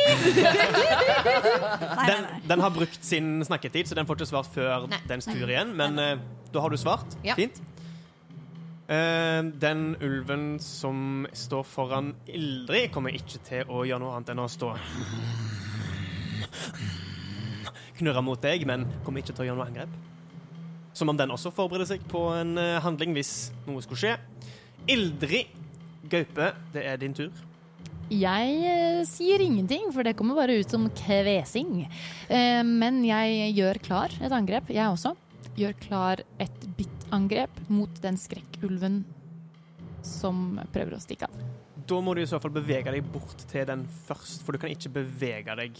Den, 2.08 2.24
den 2.50 2.60
har 2.64 2.70
brukt 2.74 3.04
sin 3.04 3.44
snakketid, 3.46 3.86
så 3.86 3.94
den 3.94 4.06
får 4.08 4.18
ikke 4.18 4.30
svart 4.32 4.48
før 4.50 4.88
Nei. 4.90 4.98
dens 5.06 5.28
tur 5.30 5.46
igjen. 5.46 5.70
Men 5.78 5.98
eh, 6.02 6.16
da 6.50 6.64
har 6.64 6.74
du 6.74 6.78
svart. 6.80 7.14
Ja. 7.22 7.36
Fint. 7.38 7.60
Eh, 8.88 9.44
den 9.62 9.92
ulven 10.02 10.58
som 10.64 11.26
står 11.36 11.62
foran 11.68 12.14
Ildrid, 12.26 12.90
kommer 12.90 13.14
ikke 13.14 13.38
til 13.46 13.70
å 13.70 13.84
gjøre 13.86 14.02
noe 14.02 14.16
annet 14.16 14.32
enn 14.34 14.40
å 14.42 14.48
stå 14.50 14.72
Knurre 17.98 18.22
mot 18.22 18.40
deg, 18.40 18.62
men 18.66 18.86
kommer 19.04 19.20
ikke 19.20 19.34
til 19.34 19.44
å 19.44 19.48
gjøre 19.50 19.58
noe 19.58 19.68
angrep. 19.68 20.17
Som 20.98 21.12
om 21.12 21.18
den 21.18 21.30
også 21.30 21.52
forbereder 21.54 21.86
seg 21.92 22.02
på 22.10 22.24
en 22.34 22.56
eh, 22.58 22.80
handling 22.82 23.14
hvis 23.14 23.52
noe 23.68 23.84
skulle 23.84 24.00
skje. 24.02 24.16
Ildrid 24.90 25.54
Gaupe, 26.10 26.50
det 26.74 26.82
er 26.90 26.98
din 26.98 27.14
tur. 27.14 27.30
Jeg 28.08 28.52
eh, 28.64 29.02
sier 29.06 29.42
ingenting, 29.44 29.90
for 29.92 30.06
det 30.06 30.16
kommer 30.18 30.38
bare 30.38 30.56
ut 30.58 30.72
som 30.72 30.88
kvesing. 30.96 31.84
Eh, 32.32 32.62
men 32.64 33.02
jeg 33.06 33.52
gjør 33.58 33.82
klar 33.84 34.14
et 34.18 34.34
angrep, 34.34 34.72
jeg 34.72 34.88
også. 34.88 35.14
Gjør 35.58 35.76
klar 35.82 36.24
et 36.40 36.66
bittangrep 36.78 37.62
mot 37.68 38.02
den 38.02 38.18
skrekkulven 38.18 39.02
som 40.06 40.58
prøver 40.72 40.96
å 40.96 41.02
stikke 41.02 41.28
av. 41.28 41.46
Da 41.88 42.00
må 42.04 42.14
du 42.16 42.22
i 42.22 42.28
så 42.28 42.40
fall 42.40 42.52
bevege 42.52 42.92
deg 42.92 43.06
bort 43.12 43.44
til 43.50 43.68
den 43.68 43.84
først, 44.08 44.42
for 44.44 44.56
du 44.56 44.62
kan 44.62 44.72
ikke 44.72 44.92
bevege 44.98 45.54
deg 45.60 45.78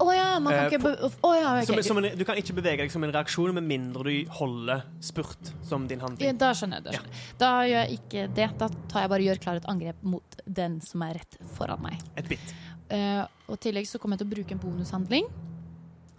Å 0.00 0.14
ja, 0.16 0.28
man 0.40 0.54
kan 0.54 0.64
Eh, 0.64 0.70
ikke 0.70 0.80
be 0.82 0.92
oh, 1.26 1.34
ja, 1.36 1.50
okay. 1.58 1.66
som, 1.68 1.82
som 1.84 2.00
en, 2.00 2.08
Du 2.16 2.24
kan 2.28 2.38
ikke 2.40 2.54
bevege 2.56 2.84
deg 2.84 2.92
som 2.92 3.04
en 3.04 3.12
reaksjon 3.12 3.52
med 3.56 3.66
mindre 3.68 4.06
du 4.06 4.32
holder 4.38 4.86
spurt 5.04 5.52
som 5.66 5.86
din 5.90 6.00
Ja. 6.00 6.32
Da 6.32 6.52
skjønner 6.56 6.80
jeg. 6.80 6.86
Da, 6.86 6.96
skjønner. 6.96 7.20
Ja. 7.20 7.36
da 7.42 7.52
gjør 7.68 7.84
jeg 7.84 8.00
ikke 8.00 8.24
det. 8.38 8.48
Da 8.62 8.70
tar 8.88 9.04
jeg 9.04 9.12
bare 9.12 9.28
gjør 9.28 9.44
klar 9.44 9.60
et 9.60 9.68
angrep 9.70 10.02
mot 10.02 10.42
den 10.46 10.80
som 10.84 11.04
er 11.04 11.20
rett 11.20 11.38
foran 11.56 11.84
meg. 11.84 12.00
Et 12.16 12.32
bit. 12.32 12.56
Uh, 12.90 13.22
og 13.46 13.54
i 13.58 13.62
tillegg 13.68 13.86
så 13.86 14.00
kommer 14.02 14.16
jeg 14.16 14.24
til 14.24 14.30
å 14.30 14.34
bruke 14.38 14.56
en 14.56 14.62
bonushandling 14.62 15.28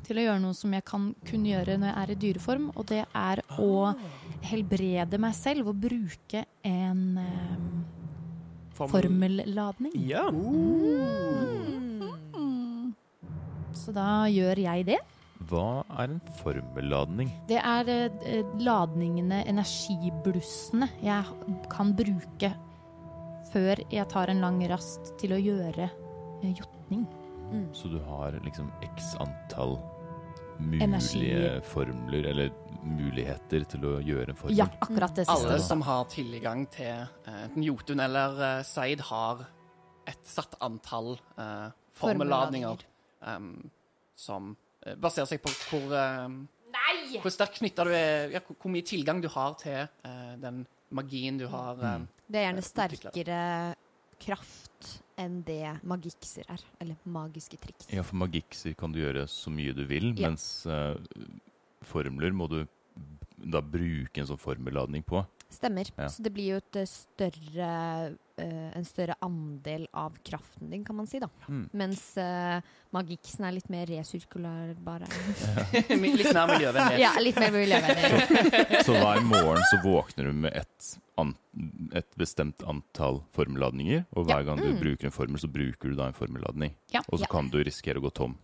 til 0.05 0.19
å 0.19 0.25
gjøre 0.25 0.41
noe 0.43 0.57
som 0.57 0.73
jeg 0.75 0.85
kan 0.87 1.11
kun 1.27 1.45
gjøre 1.47 1.77
når 1.79 1.91
jeg 1.91 2.01
er 2.01 2.11
i 2.11 2.19
dyreform, 2.25 2.69
og 2.75 2.87
det 2.89 3.03
er 3.05 3.43
å 3.61 3.93
helbrede 4.49 5.19
meg 5.21 5.37
selv 5.37 5.71
og 5.71 5.79
bruke 5.83 6.43
en 6.67 7.03
eh, 7.21 7.61
formelladning. 8.81 9.95
Ja. 10.09 10.25
Så 13.77 13.93
da 13.95 14.27
gjør 14.31 14.61
jeg 14.65 14.87
det. 14.91 14.99
Hva 15.49 15.81
er 15.97 16.11
en 16.11 16.19
formelladning? 16.41 17.31
Det 17.49 17.57
er 17.57 17.87
eh, 17.89 18.51
ladningene, 18.61 19.41
energiblussene, 19.49 20.91
jeg 21.01 21.57
kan 21.71 21.95
bruke 21.97 22.51
før 23.51 23.81
jeg 23.91 24.07
tar 24.11 24.31
en 24.31 24.43
lang 24.43 24.61
rast 24.69 25.15
til 25.19 25.33
å 25.35 25.41
gjøre 25.41 25.89
eh, 25.89 26.53
jotning. 26.53 27.07
Så 27.75 27.89
du 27.91 27.97
har 28.07 28.37
liksom 28.45 28.69
x 28.93 29.11
antall 29.19 29.75
mulige 30.61 30.83
Energi. 30.85 31.61
formler, 31.67 32.27
eller 32.31 32.51
muligheter 32.83 33.65
til 33.69 33.87
å 33.87 33.95
gjøre 33.99 34.31
en 34.31 34.37
formel? 34.39 34.57
Ja, 34.57 34.69
akkurat 34.79 35.15
det 35.17 35.25
siste. 35.25 35.49
Alle 35.49 35.59
som 35.63 35.81
har 35.85 36.05
tilgang 36.11 36.63
til 36.71 37.03
eh, 37.27 37.57
Jotun 37.65 38.03
eller 38.03 38.39
eh, 38.47 38.61
Seid, 38.67 39.03
har 39.09 39.43
et 40.09 40.23
satt 40.25 40.55
antall 40.65 41.13
uh, 41.37 41.69
formelladninger 41.93 42.79
em, 43.27 43.69
som 44.17 44.55
eh, 44.85 44.95
baserer 44.95 45.29
seg 45.29 45.41
på 45.43 45.53
hvor 45.69 45.93
um, 45.97 46.41
Hvor 47.21 47.33
sterkt 47.33 47.59
knytta 47.59 47.83
du 47.87 47.91
er 47.95 48.31
ja, 48.31 48.39
hvor, 48.45 48.55
hvor 48.61 48.71
mye 48.71 48.85
tilgang 48.87 49.21
du 49.23 49.27
har 49.33 49.55
til 49.59 49.83
uh, 50.05 50.35
den 50.41 50.65
magien 50.91 51.37
du 51.39 51.47
har. 51.51 51.79
um, 51.79 52.07
Det 52.27 52.39
er 52.39 52.47
gjerne 52.49 52.63
sterkere 52.65 53.39
kraft 54.21 54.91
enn 55.19 55.41
det 55.45 55.77
magikser 55.87 56.45
er. 56.49 56.61
Eller 56.81 56.95
magiske 57.05 57.57
triks. 57.61 57.87
Ja, 57.91 58.03
for 58.05 58.19
magikser 58.21 58.73
kan 58.77 58.93
du 58.93 59.01
gjøre 59.01 59.27
så 59.29 59.51
mye 59.53 59.73
du 59.75 59.83
vil, 59.89 60.13
Ja. 60.17 60.29
mens 60.29 60.65
uh, 60.69 60.95
formler 61.85 62.31
må 62.33 62.47
du 62.49 62.63
da 63.41 63.61
bruke 63.65 64.21
en 64.21 64.27
sånn 64.29 64.39
formelladning 64.41 65.03
på. 65.03 65.23
Stemmer. 65.51 65.89
Ja. 65.97 66.07
Så 66.09 66.23
det 66.23 66.31
blir 66.33 66.53
jo 66.53 66.59
et 66.61 66.75
eh, 66.79 66.85
større, 66.87 67.71
eh, 68.39 68.69
en 68.77 68.85
større 68.87 69.15
andel 69.21 69.83
av 69.93 70.15
kraften 70.23 70.69
din, 70.71 70.85
kan 70.87 70.95
man 70.95 71.07
si. 71.11 71.19
da. 71.19 71.27
Mm. 71.49 71.65
Mens 71.75 72.05
uh, 72.17 72.61
magiksen 72.95 73.45
er 73.45 73.51
litt 73.57 73.67
mer 73.69 73.85
resirkulærbare. 73.91 75.09
Litt 75.91 76.33
mer 76.33 76.47
miljøvennlig. 76.55 76.99
ja, 77.03 77.11
litt 77.19 77.39
mer 77.39 77.51
miljøvennlig. 77.51 78.83
Så 78.87 78.95
hver 78.95 79.21
morgen 79.27 79.63
så 79.71 79.81
våkner 79.83 80.29
du 80.31 80.33
med 80.47 80.55
et, 80.55 80.91
an, 81.21 81.35
et 81.93 82.07
bestemt 82.19 82.63
antall 82.67 83.21
formelladninger, 83.35 84.05
og 84.15 84.25
hver 84.29 84.39
Ja. 84.41 84.47
gang 84.51 84.57
du 84.63 84.71
Mm. 84.71 84.79
bruker 84.79 85.05
en 85.11 85.11
formel, 85.15 85.37
så 85.39 85.51
bruker 85.51 85.89
du 85.91 85.95
da 85.99 86.07
en 86.07 86.13
formelladning. 86.17 86.73
Ja. 86.95 87.01
Og 87.11 87.19
så 87.19 87.25
Ja. 87.27 87.31
kan 87.35 87.49
du 87.51 87.59
risikere 87.63 87.99
å 87.99 88.07
gå 88.07 88.13
tom. 88.13 88.37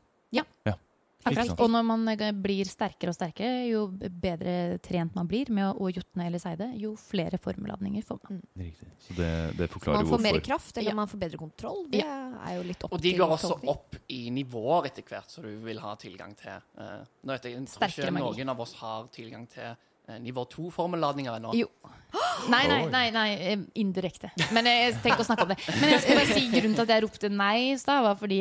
Ja. 1.34 1.42
Akkurat. 1.44 1.60
Og 1.66 1.70
når 1.74 1.84
man 1.88 2.08
eh, 2.14 2.32
blir 2.32 2.66
sterkere 2.70 3.12
og 3.14 3.18
sterkere, 3.18 3.68
jo 3.70 3.88
bedre 4.22 4.78
trent 4.84 5.16
man 5.16 5.28
blir 5.28 5.50
med 5.54 5.66
å, 5.70 5.74
å 5.88 5.92
jotne 5.92 6.28
eller 6.28 6.40
seide, 6.40 6.70
jo 6.80 6.94
flere 6.96 7.38
formelladninger 7.42 8.06
får 8.08 8.20
man. 8.30 8.42
Riktig. 8.58 8.88
Så 9.08 9.18
det, 9.18 9.32
det 9.58 9.70
forklarer 9.74 10.04
hvorfor. 10.04 10.18
man 10.18 10.20
får 10.20 10.24
mer 10.34 10.42
kraft, 10.46 10.78
eller 10.78 10.92
Ja. 10.92 10.96
man 10.96 11.08
får 11.12 11.22
bedre 11.26 11.38
kontroll. 11.38 11.84
Det 11.92 12.04
er 12.06 12.56
jo 12.58 12.64
litt 12.64 12.84
opp 12.84 12.92
til 12.92 12.98
Og 12.98 13.02
de 13.02 13.14
går 13.18 13.36
også 13.38 13.54
tolkning. 13.56 13.70
opp 13.76 13.96
i 14.10 14.22
nivåer 14.32 14.86
etter 14.92 15.04
hvert, 15.04 15.30
så 15.30 15.42
du 15.44 15.52
vil 15.68 15.80
ha 15.84 15.96
tilgang 15.96 16.36
til 16.38 16.56
uh, 16.80 17.04
Nå 17.24 17.34
vet 17.36 17.44
jeg, 17.50 17.54
jeg 17.60 17.68
tror 17.68 17.88
ikke 17.90 18.12
magi. 18.14 18.38
noen 18.44 18.50
av 18.56 18.60
oss 18.62 18.74
har 18.80 19.08
tilgang 19.14 19.48
til 19.52 19.76
nivå 20.24 20.46
to-formelladninger 20.50 21.36
ennå. 21.40 21.52
Jo. 21.58 21.68
Nei, 22.48 22.62
nei, 22.70 22.86
nei, 22.88 23.08
nei 23.12 23.28
eh, 23.52 23.64
indirekte. 23.82 24.30
Men 24.56 24.70
jeg 24.70 24.94
tenker 25.04 25.20
å 25.20 25.28
snakke 25.28 25.44
om 25.44 25.50
det. 25.52 25.58
Men 25.82 25.92
jeg 25.92 26.04
skal 26.06 26.20
bare 26.22 26.30
si 26.38 26.46
grunnen 26.54 26.76
til 26.78 26.86
at 26.86 26.94
jeg 26.94 27.04
ropte 27.04 27.30
nei 27.34 27.56
i 27.74 27.78
stad, 27.80 28.06
var 28.06 28.16
fordi 28.20 28.40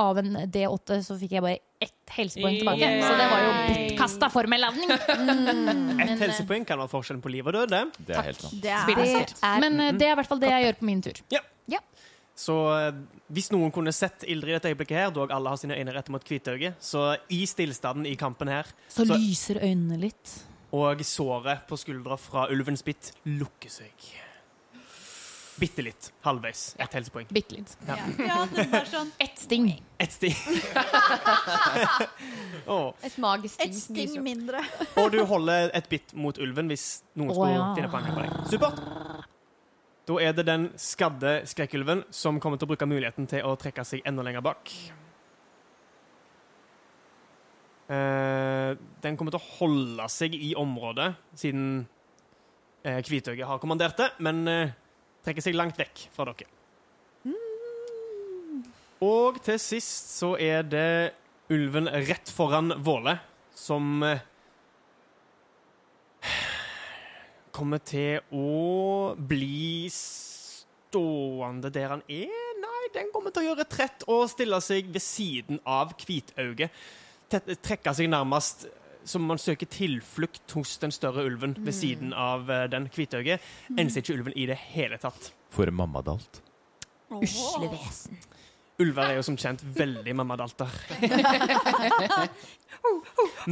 av 0.00 0.20
en 0.22 0.30
D8 0.54 0.98
så 1.04 1.18
fikk 1.20 1.34
jeg 1.36 1.44
bare 1.44 1.58
ett 1.84 2.14
helsepoeng 2.16 2.56
tilbake. 2.62 2.88
Så 3.04 3.12
det 3.20 3.26
var 3.28 3.42
jo 3.44 3.52
bortkasta 3.70 4.30
formelladning. 4.32 4.94
Mm. 5.14 6.00
Ett 6.00 6.20
helsepoeng 6.20 6.64
kan 6.66 6.78
være 6.80 6.90
forskjellen 6.90 7.20
på 7.22 7.30
liv 7.32 7.46
og 7.46 7.54
død. 7.54 7.70
det. 7.70 7.82
Det 8.08 8.14
er 8.16 8.26
helt 8.26 8.40
sant. 8.40 8.54
Det 8.62 8.70
er, 8.72 8.86
det 8.88 9.34
er 9.46 9.60
Men 9.62 9.80
eh, 9.80 9.92
det 9.96 10.06
er 10.08 10.14
i 10.14 10.18
hvert 10.18 10.28
fall 10.30 10.40
det 10.42 10.50
jeg 10.50 10.64
gjør 10.66 10.78
på 10.80 10.88
min 10.88 11.02
tur. 11.04 11.20
Ja 11.32 11.80
Så 12.34 12.56
eh, 12.74 12.96
hvis 13.34 13.50
noen 13.54 13.70
kunne 13.74 13.92
sett 13.94 14.24
Ildrid 14.26 14.54
i 14.54 14.56
dette 14.56 14.72
øyeblikket 14.72 14.98
her, 14.98 15.12
dog 15.14 15.32
alle 15.34 15.52
har 15.52 15.60
sine 15.60 15.76
øyne 15.78 15.94
rettet 15.94 16.12
mot 16.14 16.24
Kvitøyet, 16.26 16.80
så 16.82 17.12
i 17.32 17.44
stillstanden 17.46 18.08
i 18.10 18.16
kampen 18.18 18.50
her, 18.50 18.66
Så 18.88 19.06
Så- 19.06 19.14
lyser 19.14 19.60
øynene 19.62 20.00
litt. 20.00 20.34
Og 20.74 21.02
såret 21.06 21.66
på 21.68 21.78
skuldra 21.78 22.18
fra 22.18 22.48
ulvens 22.50 22.82
bitt 22.86 23.12
lukker 23.30 23.70
seg. 23.72 24.12
Bitte 25.54 25.82
litt. 25.82 26.12
Halvveis. 26.20 26.76
Ett 26.78 26.94
helsepoeng. 26.94 27.26
Bitte 27.30 27.54
litt. 27.54 27.76
Ja, 27.86 27.96
det 28.50 28.64
er 28.74 28.88
sånn 28.90 29.12
Ett 29.22 29.38
sting. 29.38 29.68
Ett 30.02 30.16
sting. 30.16 30.34
oh. 32.66 32.90
et 33.06 33.14
magisk 33.22 33.54
sting. 33.54 33.70
Et 33.70 33.78
sting 33.78 34.16
mindre. 34.24 34.64
Og 35.00 35.12
du 35.14 35.20
holder 35.30 35.70
et 35.78 35.86
bitt 35.90 36.16
mot 36.18 36.38
ulven 36.42 36.72
hvis 36.72 37.04
noen 37.14 37.30
Å, 37.30 37.38
skulle 37.38 37.54
ja. 37.54 37.70
finne 37.78 37.92
på 37.92 38.00
å 38.00 38.02
angripe 38.02 38.18
på 38.18 38.26
deg. 38.26 38.50
Supert. 38.50 39.30
Da 40.04 40.18
er 40.20 40.34
det 40.36 40.48
den 40.50 40.68
skadde 40.80 41.36
skrekkulven 41.48 42.02
som 42.12 42.42
kommer 42.42 42.58
til 42.58 42.66
å 42.66 42.74
bruke 42.74 42.90
muligheten 42.90 43.30
til 43.30 43.46
å 43.46 43.54
trekke 43.60 43.86
seg 43.86 44.02
enda 44.04 44.26
lenger 44.26 44.42
bak. 44.44 44.74
Eh, 47.84 48.70
den 49.04 49.16
kommer 49.18 49.34
til 49.34 49.42
å 49.42 49.50
holde 49.58 50.06
seg 50.08 50.32
i 50.38 50.54
området, 50.56 51.10
siden 51.36 51.82
eh, 52.80 53.02
Kvitøyet 53.04 53.44
har 53.44 53.60
kommandert 53.60 53.98
det, 54.00 54.08
men 54.24 54.40
eh, 54.48 54.72
trekker 55.26 55.44
seg 55.44 55.58
langt 55.58 55.76
vekk 55.80 56.06
fra 56.14 56.30
dere. 56.30 56.48
Og 59.04 59.36
til 59.44 59.58
sist 59.60 60.14
så 60.14 60.32
er 60.40 60.62
det 60.64 61.12
ulven 61.52 61.90
rett 62.08 62.30
foran 62.32 62.72
Våle, 62.80 63.18
som 63.52 64.00
kommer 67.52 67.82
til 67.84 68.22
å 68.32 69.12
bli 69.18 69.90
stående 69.92 71.68
der 71.74 71.92
han 71.92 72.04
er. 72.08 72.32
Nei, 72.64 72.82
den 72.96 73.12
kommer 73.12 73.34
til 73.34 73.44
å 73.44 73.48
gjøre 73.50 73.66
retrett 73.66 74.08
og 74.08 74.24
stille 74.32 74.56
seg 74.64 74.88
ved 74.94 75.04
siden 75.04 75.60
av 75.68 75.92
Kvitauget. 76.00 76.72
Trekke 77.30 77.94
seg 77.96 78.10
nærmest 78.12 78.66
som 79.04 79.26
man 79.28 79.38
søker 79.38 79.68
tilflukt 79.68 80.50
hos 80.56 80.78
den 80.80 80.92
større 80.94 81.26
ulven 81.28 81.54
ved 81.58 81.76
siden 81.76 82.14
av 82.16 82.48
eh, 82.50 82.66
den 82.72 82.88
hvitøyet. 82.92 83.42
Enser 83.76 84.00
ikke 84.00 84.16
ulven 84.16 84.36
i 84.36 84.46
det 84.48 84.56
hele 84.72 84.98
tatt. 85.00 85.32
For 85.52 85.68
mammadalt. 85.70 86.40
Usle 87.14 87.68
vesen. 87.72 88.22
Ulver 88.82 89.06
er 89.06 89.18
jo 89.20 89.22
som 89.22 89.36
kjent 89.38 89.60
veldig 89.76 90.16
mammadalter. 90.18 90.70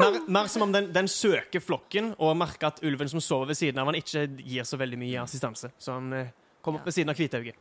mer, 0.01 0.17
mer 0.27 0.49
som 0.51 0.65
om 0.67 0.73
den, 0.75 0.89
den 0.95 1.09
søker 1.09 1.63
flokken 1.63 2.11
og 2.19 2.35
merker 2.41 2.73
at 2.73 2.81
ulven 2.83 3.13
som 3.13 3.23
sover 3.23 3.53
ved 3.53 3.61
siden 3.61 3.79
av 3.79 3.93
han 3.93 4.01
ikke 4.01 4.25
gir 4.41 4.67
så 4.67 4.81
veldig 4.81 4.99
mye 4.99 5.23
assistanse. 5.23 5.71
Så 5.79 5.95
han 5.95 6.11
eh, 6.17 6.33
kommer 6.65 6.83
opp 6.83 6.91
ved 6.91 6.97
siden 6.97 7.13
av 7.13 7.21
Kvitauget. 7.21 7.61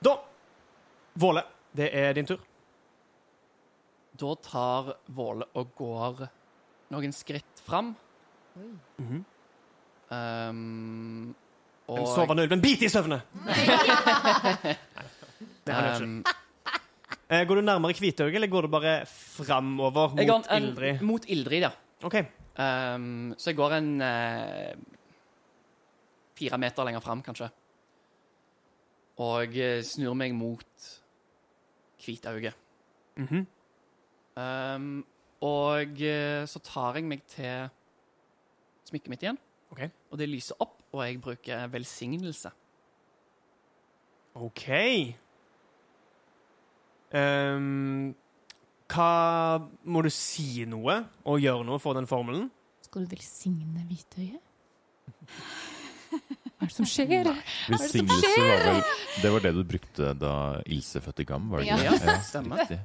Da 0.00 0.16
Våle, 1.18 1.42
det 1.74 1.90
er 1.98 2.12
din 2.14 2.28
tur. 2.28 2.38
Da 4.18 4.34
tar 4.42 4.92
Våle 5.14 5.46
og 5.54 5.74
går 5.78 6.24
noen 6.94 7.12
skritt 7.14 7.60
fram. 7.66 7.92
Mhm. 8.98 9.24
Um, 10.08 11.34
og... 11.88 11.98
En 12.00 12.06
sovende 12.14 12.42
ulven 12.48 12.62
bit 12.64 12.82
i 12.82 12.88
søvne! 12.92 13.20
Det 15.68 15.74
har 15.74 15.82
han 15.82 15.94
ikke. 15.94 16.04
um, 16.04 16.24
Eh, 17.28 17.42
Går 17.44 17.58
du 17.58 17.60
nærmere 17.60 17.92
Kvitøyet, 17.92 18.34
eller 18.38 18.48
går 18.48 18.64
du 18.64 18.68
bare 18.72 18.92
framover 19.06 20.14
jeg 20.16 20.28
går 20.30 20.38
mot 20.38 20.46
en- 20.50 20.62
Ildrid? 20.64 21.02
Mot 21.04 21.26
Ildrid, 21.28 21.60
ja. 21.66 21.70
OK. 22.08 22.14
Um, 22.56 23.34
så 23.36 23.50
jeg 23.50 23.56
går 23.58 23.74
en 23.76 23.90
uh, 24.00 24.72
fire 26.40 26.58
meter 26.58 26.88
lenger 26.88 27.04
fram, 27.04 27.20
kanskje. 27.26 27.50
Og 29.20 29.58
eh, 29.60 29.82
snur 29.84 30.14
meg 30.16 30.32
mot 30.38 30.88
Kvitauget. 32.00 32.54
Mhm. 33.20 33.44
Um, 34.38 35.02
og 35.42 35.98
eh, 36.02 36.44
så 36.50 36.60
tar 36.62 36.98
jeg 36.98 37.06
meg 37.10 37.24
til 37.30 37.68
smykket 38.88 39.10
mitt 39.12 39.24
igjen. 39.26 39.38
Ok. 39.74 39.82
Og 40.12 40.20
det 40.20 40.28
lyser 40.30 40.58
opp, 40.62 40.76
og 40.94 41.02
jeg 41.04 41.20
bruker 41.22 41.66
velsignelse. 41.72 42.50
OK. 44.38 44.64
Um, 47.08 48.14
hva 48.92 49.08
Må 49.88 50.02
du 50.04 50.10
si 50.12 50.64
noe 50.68 50.98
og 51.24 51.40
gjøre 51.40 51.64
noe 51.66 51.80
for 51.82 51.96
den 51.96 52.08
formelen? 52.08 52.50
Skal 52.84 53.04
du 53.04 53.14
velsigne 53.14 53.84
Hvitøyet? 53.88 54.44
Hva 56.08 56.66
er 56.66 56.68
det 56.68 56.74
som 56.74 56.88
skjer? 56.88 57.28
Velsignelse 57.68 58.30
var 58.44 58.62
vel 58.64 58.78
Det 59.22 59.32
var 59.34 59.44
det 59.44 59.52
du 59.56 59.62
brukte 59.68 60.12
da 60.16 60.32
Ilse 60.68 61.02
fødte 61.04 61.26
Gam, 61.28 61.50
var 61.52 61.62
det 61.62 61.68
Ja, 61.68 61.76
ikke? 61.80 61.98
det? 62.06 62.16
stemmer. 62.28 62.62
riktig. 62.62 62.80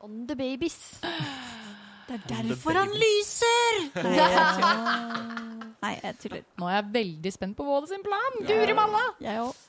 On 0.00 0.26
the 0.28 0.36
babies. 0.36 1.00
Det 2.08 2.14
er 2.14 2.44
derfor 2.48 2.70
han 2.78 2.92
lyser! 2.94 3.80
Nei, 3.98 4.12
jeg 4.14 4.44
tuller. 4.54 5.72
Nei, 5.82 5.90
jeg 6.02 6.14
tuller. 6.22 6.44
Nå 6.58 6.68
er 6.70 6.76
jeg 6.78 6.86
veldig 6.94 7.32
spent 7.34 7.56
på 7.58 7.66
Våle 7.66 7.88
sin 7.90 8.04
plan. 8.06 8.38
Guri 8.48 8.76
malla! 8.78 9.02
Jeg 9.20 9.42
òg. 9.42 9.64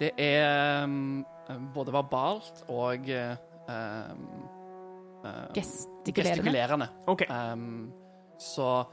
Det 0.00 0.10
er 0.20 0.84
um, 0.84 1.24
både 1.74 1.92
verbalt 1.96 2.60
og 2.68 3.08
um, 3.08 3.72
um, 3.72 4.26
uh, 5.24 5.46
Gestikulerende. 5.56 6.12
gestikulerende. 6.20 6.88
Okay. 7.08 7.26
Um, 7.32 7.88
så 8.38 8.84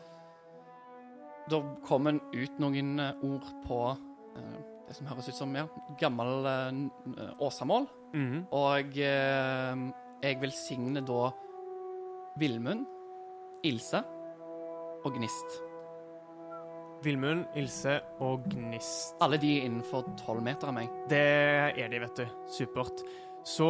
da 1.51 1.59
kom 1.83 2.07
en 2.07 2.21
ut 2.31 2.59
noen 2.63 2.93
eh, 3.03 3.17
ord 3.27 3.49
på 3.67 3.79
eh, 4.39 4.59
det 4.87 4.95
som 4.97 5.07
høres 5.09 5.29
ut 5.29 5.37
som 5.37 5.53
ja, 5.55 5.65
gammel 5.99 6.47
eh, 6.49 7.29
åsamål. 7.43 7.87
Mhm. 8.13 8.39
Og 8.53 8.97
eh, 8.99 9.83
jeg 10.23 10.39
velsigner 10.41 11.05
da 11.05 11.29
Villmund, 12.39 12.85
Ilse 13.67 14.01
og 15.03 15.15
Gnist. 15.17 15.59
Villmund, 17.03 17.45
Ilse 17.59 17.97
og 18.23 18.45
Gnist. 18.51 19.17
Alle 19.21 19.39
de 19.41 19.57
er 19.57 19.67
innenfor 19.67 20.07
tolv 20.19 20.43
meter 20.45 20.71
av 20.71 20.77
meg. 20.77 20.91
Det 21.11 21.19
er 21.19 21.91
de, 21.91 21.99
vet 22.05 22.21
du. 22.21 22.37
Supert. 22.55 23.03
Så 23.43 23.69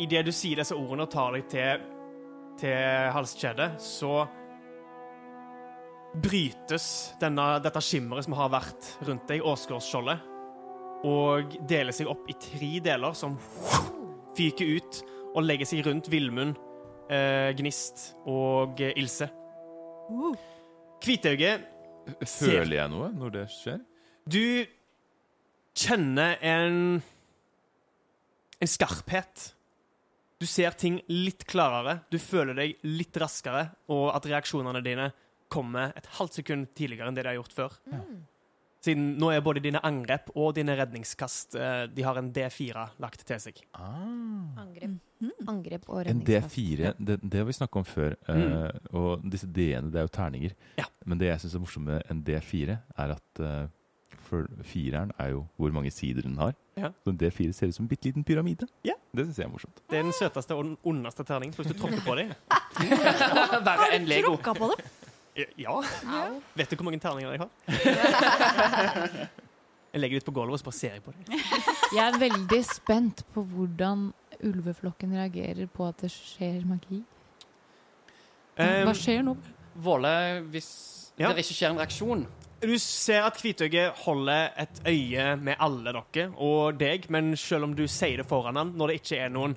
idet 0.00 0.26
du 0.28 0.32
sier 0.32 0.60
disse 0.60 0.76
ordene 0.76 1.06
og 1.06 1.12
tar 1.12 1.32
deg 1.36 1.48
til, 1.52 1.86
til 2.60 3.10
halskjedet, 3.16 3.72
så 3.80 4.26
brytes 6.14 6.86
denne, 7.20 7.60
dette 7.62 7.82
skimmeret 7.84 8.26
som 8.26 8.34
har 8.38 8.50
vært 8.52 8.88
rundt 9.06 9.28
deg, 9.30 9.44
Åsgårdsskjoldet, 9.46 10.26
og 11.06 11.54
deler 11.70 11.96
seg 11.96 12.10
opp 12.10 12.26
i 12.28 12.36
tre 12.40 12.72
deler 12.84 13.14
som 13.16 13.38
fyker 14.36 14.74
ut 14.76 15.00
og 15.30 15.44
legger 15.46 15.68
seg 15.68 15.84
rundt 15.86 16.10
Villmund, 16.12 16.58
eh, 17.12 17.52
Gnist 17.56 18.10
og 18.28 18.82
eh, 18.82 18.96
Ilse. 19.00 19.30
Kvitauget 21.00 21.68
Føler 22.26 22.80
jeg 22.80 22.90
noe 22.90 23.12
når 23.14 23.32
det 23.36 23.46
skjer? 23.54 23.78
Du 24.26 24.66
kjenner 25.78 26.40
en 26.42 26.98
en 28.60 28.68
skarphet. 28.68 29.54
Du 30.40 30.46
ser 30.48 30.76
ting 30.76 31.00
litt 31.08 31.44
klarere, 31.48 32.00
du 32.12 32.16
føler 32.20 32.56
deg 32.56 32.84
litt 32.86 33.16
raskere, 33.20 33.66
og 33.92 34.08
at 34.14 34.28
reaksjonene 34.28 34.80
dine 34.84 35.10
kommer 35.52 35.92
et 35.98 36.06
halvt 36.18 36.40
sekund 36.40 36.70
tidligere 36.78 37.10
enn 37.10 37.16
det 37.18 37.24
de 37.26 37.32
har 37.34 37.40
gjort 37.40 37.56
før. 37.56 37.80
Siden 38.80 39.10
nå 39.20 39.28
er 39.28 39.42
både 39.44 39.60
dine 39.60 39.80
angrep 39.84 40.30
og 40.40 40.54
dine 40.56 40.72
redningskast 40.78 41.52
eh, 41.60 41.82
De 41.92 42.04
har 42.06 42.16
en 42.16 42.30
D4 42.32 42.86
lagt 43.02 43.26
til 43.28 43.42
seg. 43.42 43.58
Angrep, 43.76 44.94
angrep 45.50 45.84
og 45.90 46.06
redningskast. 46.06 46.56
En. 46.56 46.78
D4, 46.88 46.94
det, 46.96 47.18
det 47.20 47.42
har 47.42 47.48
vi 47.50 47.56
snakka 47.58 47.82
om 47.82 47.84
før. 47.84 48.16
eh, 48.32 48.70
og 48.96 49.26
disse 49.28 49.50
D-ene, 49.50 49.92
det 49.92 50.00
er 50.00 50.08
jo 50.08 50.14
terninger. 50.16 50.54
Ja. 50.80 50.86
Men 51.04 51.20
det 51.20 51.28
jeg 51.28 51.42
syns 51.44 51.58
er 51.58 51.64
morsomt 51.66 51.90
med 51.90 52.08
en 52.08 52.22
D4, 52.24 52.78
er 53.04 53.12
at 53.18 53.42
uh, 53.44 53.68
for 54.30 54.48
fireren 54.64 55.12
er 55.20 55.34
jo 55.34 55.44
hvor 55.60 55.72
mange 55.76 55.92
sider 55.92 56.24
den 56.24 56.38
har. 56.40 56.54
Ja. 56.80 56.88
Så 57.04 57.12
en 57.12 57.20
D4 57.20 57.52
ser 57.52 57.68
ut 57.68 57.76
som 57.76 57.84
en 57.84 57.90
bitte 57.92 58.08
liten 58.08 58.24
pyramide. 58.24 58.68
Ja. 58.86 58.96
Det 59.12 59.26
syns 59.26 59.42
jeg 59.42 59.48
er 59.50 59.52
morsomt. 59.52 59.84
Det 59.90 59.98
er 60.00 60.06
den 60.08 60.16
søteste 60.16 60.56
og 60.56 60.64
den 60.64 60.76
ondeste 60.88 61.24
terningen. 61.28 61.52
Så 61.52 61.64
hvis 61.66 61.74
du 61.74 61.80
tråkker 61.82 62.00
på 62.06 62.16
dem 62.20 62.32
Verre 63.66 63.90
enn 63.96 64.08
Lego. 64.08 64.36
Tråkka 64.38 64.54
på 64.56 64.70
det. 64.72 64.88
Ja. 65.36 65.76
Vet 66.58 66.70
du 66.70 66.76
hvor 66.76 66.84
mange 66.90 67.00
terninger 67.00 67.30
jeg 67.32 67.40
har? 67.40 67.50
Jeg 69.90 70.00
legger 70.04 70.20
det 70.20 70.22
ut 70.22 70.26
på 70.28 70.34
gulvet 70.36 70.54
og 70.54 70.60
så 70.60 70.66
bare 70.68 70.76
ser 70.78 70.92
jeg 70.94 71.02
på 71.02 71.10
dem. 71.10 71.40
Jeg 71.96 72.02
er 72.04 72.18
veldig 72.22 72.58
spent 72.68 73.24
på 73.34 73.42
hvordan 73.42 74.04
ulveflokken 74.46 75.16
reagerer 75.18 75.66
på 75.66 75.88
at 75.88 76.04
det 76.04 76.10
skjer 76.14 76.60
magi. 76.68 77.00
Hva 78.60 78.92
skjer 78.94 79.24
nå? 79.26 79.34
Våle, 79.82 80.12
hvis 80.52 80.68
Ja. 81.18 81.32
det 81.32 81.42
ikke 81.44 81.54
skjer 81.56 81.70
en 81.72 81.78
reaksjon 81.80 82.22
Du 82.62 82.72
ser 82.78 83.22
at 83.26 83.36
Kvitøyet 83.40 83.98
holder 84.04 84.50
et 84.62 84.80
øye 84.86 85.26
med 85.40 85.56
alle 85.58 85.92
dere 85.96 86.28
og 86.36 86.78
deg, 86.78 87.06
men 87.10 87.34
selv 87.36 87.64
om 87.64 87.74
du 87.74 87.86
sier 87.88 88.20
det 88.22 88.26
foran 88.28 88.56
han, 88.60 88.72
når 88.76 88.86
det 88.92 88.96
ikke 89.00 89.18
er 89.24 89.28
noen 89.32 89.56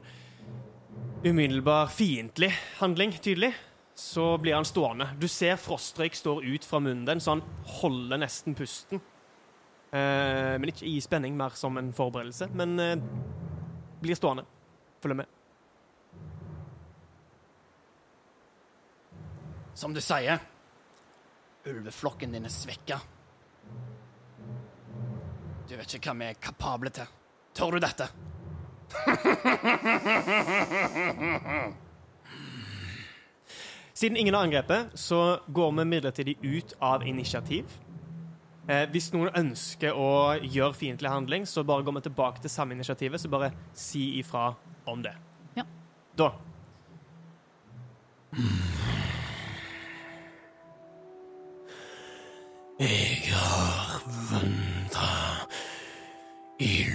umiddelbar 1.26 1.88
fiendtlig 1.94 2.52
handling, 2.80 3.14
tydelig, 3.22 3.54
så 3.96 4.38
blir 4.38 4.56
han 4.56 4.66
stående. 4.66 5.10
Du 5.20 5.28
ser 5.28 5.56
frostrøyk 5.62 6.16
står 6.18 6.46
ut 6.46 6.66
fra 6.66 6.80
munnen 6.82 7.06
din, 7.06 7.22
så 7.22 7.36
han 7.36 7.44
holder 7.80 8.18
nesten 8.24 8.56
pusten. 8.58 9.02
Eh, 9.94 10.58
men 10.58 10.70
ikke 10.72 10.88
i 10.90 11.02
spenning, 11.02 11.38
mer 11.38 11.50
som 11.58 11.78
en 11.78 11.94
forberedelse. 11.94 12.48
Men 12.58 12.80
eh, 12.82 12.98
blir 14.02 14.16
stående. 14.18 14.46
Følg 15.04 15.16
med. 15.22 15.26
Som 19.78 19.94
du 19.94 20.02
sier, 20.02 20.40
ulveflokken 21.70 22.34
din 22.34 22.46
er 22.46 22.54
svekka. 22.54 23.00
Du 25.70 25.78
vet 25.78 25.94
ikke 25.98 26.10
hva 26.12 26.18
vi 26.20 26.26
er 26.32 26.42
kapable 26.42 26.90
til. 26.94 27.08
Tør 27.54 27.78
du 27.78 27.80
dette? 27.84 28.06
Siden 33.94 34.18
ingen 34.18 34.34
har 34.34 34.44
angrepet, 34.44 34.88
så 34.94 35.40
går 35.48 35.72
vi 35.72 35.86
midlertidig 35.86 36.38
ut 36.42 36.74
av 36.82 37.08
initiativ. 37.08 37.66
Eh, 38.68 38.88
hvis 38.90 39.12
noen 39.14 39.30
ønsker 39.36 39.94
å 39.94 40.40
gjøre 40.40 40.74
fiendtlig 40.74 41.12
handling, 41.12 41.46
så 41.46 41.66
bare 41.68 41.84
går 41.84 42.00
vi 42.00 42.06
tilbake 42.08 42.42
til 42.42 42.50
samme 42.50 42.74
initiativet. 42.74 43.22
Så 43.22 43.30
bare 43.30 43.52
si 43.74 44.20
ifra 44.20 44.54
om 44.88 45.04
det. 45.04 45.14
Ja. 45.56 45.68
Da. 46.18 46.32
Jeg 52.80 53.22
har 53.30 54.02
vandra 54.32 55.10
i 56.60 56.93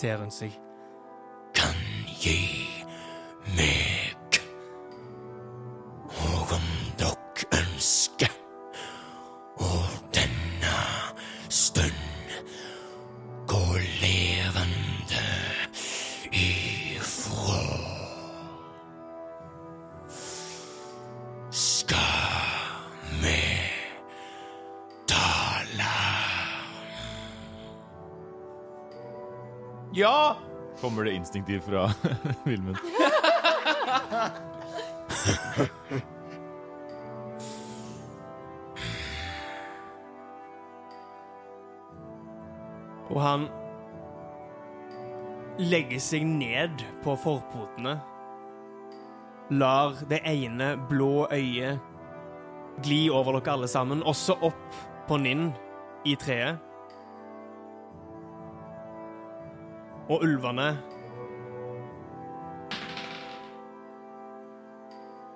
ser 0.00 0.16
rundt 0.16 0.34
seg. 0.34 0.52
kan 1.54 1.76
gi 2.22 2.59
Kommer 31.00 31.10
det 31.10 31.16
instinktivt 31.16 31.64
fra 31.64 31.88
filmen. 32.44 32.76
Og 43.08 43.16
han 43.16 43.48
legger 45.56 46.04
seg 46.04 46.28
ned 46.28 46.84
på 47.00 47.16
forpotene. 47.16 47.96
Lar 49.56 49.96
det 50.12 50.20
ene 50.28 50.74
blå 50.92 51.30
øyet 51.32 51.80
gli 52.84 53.06
over 53.08 53.40
dere 53.40 53.56
alle 53.56 53.72
sammen, 53.72 54.04
også 54.04 54.36
opp 54.52 54.82
på 55.08 55.16
Ninn 55.24 55.48
i 56.04 56.20
treet. 56.20 56.60
Og 60.10 60.24
ulvene 60.26 60.72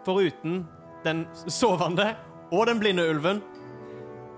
Foruten 0.05 0.65
den 1.05 1.25
sovende 1.49 2.11
og 2.53 2.67
den 2.69 2.81
blinde 2.81 3.05
ulven, 3.09 3.41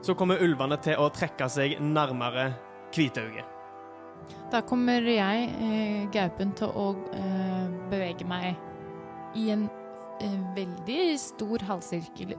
så 0.03 0.15
kommer 0.15 0.39
ulvene 0.43 0.79
til 0.83 0.99
å 1.03 1.09
trekke 1.15 1.49
seg 1.51 1.75
nærmere 1.83 2.53
Kvitauget. 2.95 3.45
Da 4.51 4.61
kommer 4.63 5.03
jeg, 5.03 5.49
eh, 5.59 6.07
gaupen, 6.15 6.53
til 6.55 6.71
å 6.71 6.87
eh, 7.13 7.67
bevege 7.91 8.27
meg 8.27 8.55
i 9.35 9.51
en 9.51 9.67
eh, 10.23 10.39
veldig 10.57 11.19
stor 11.19 11.59
halvsirkel 11.67 12.37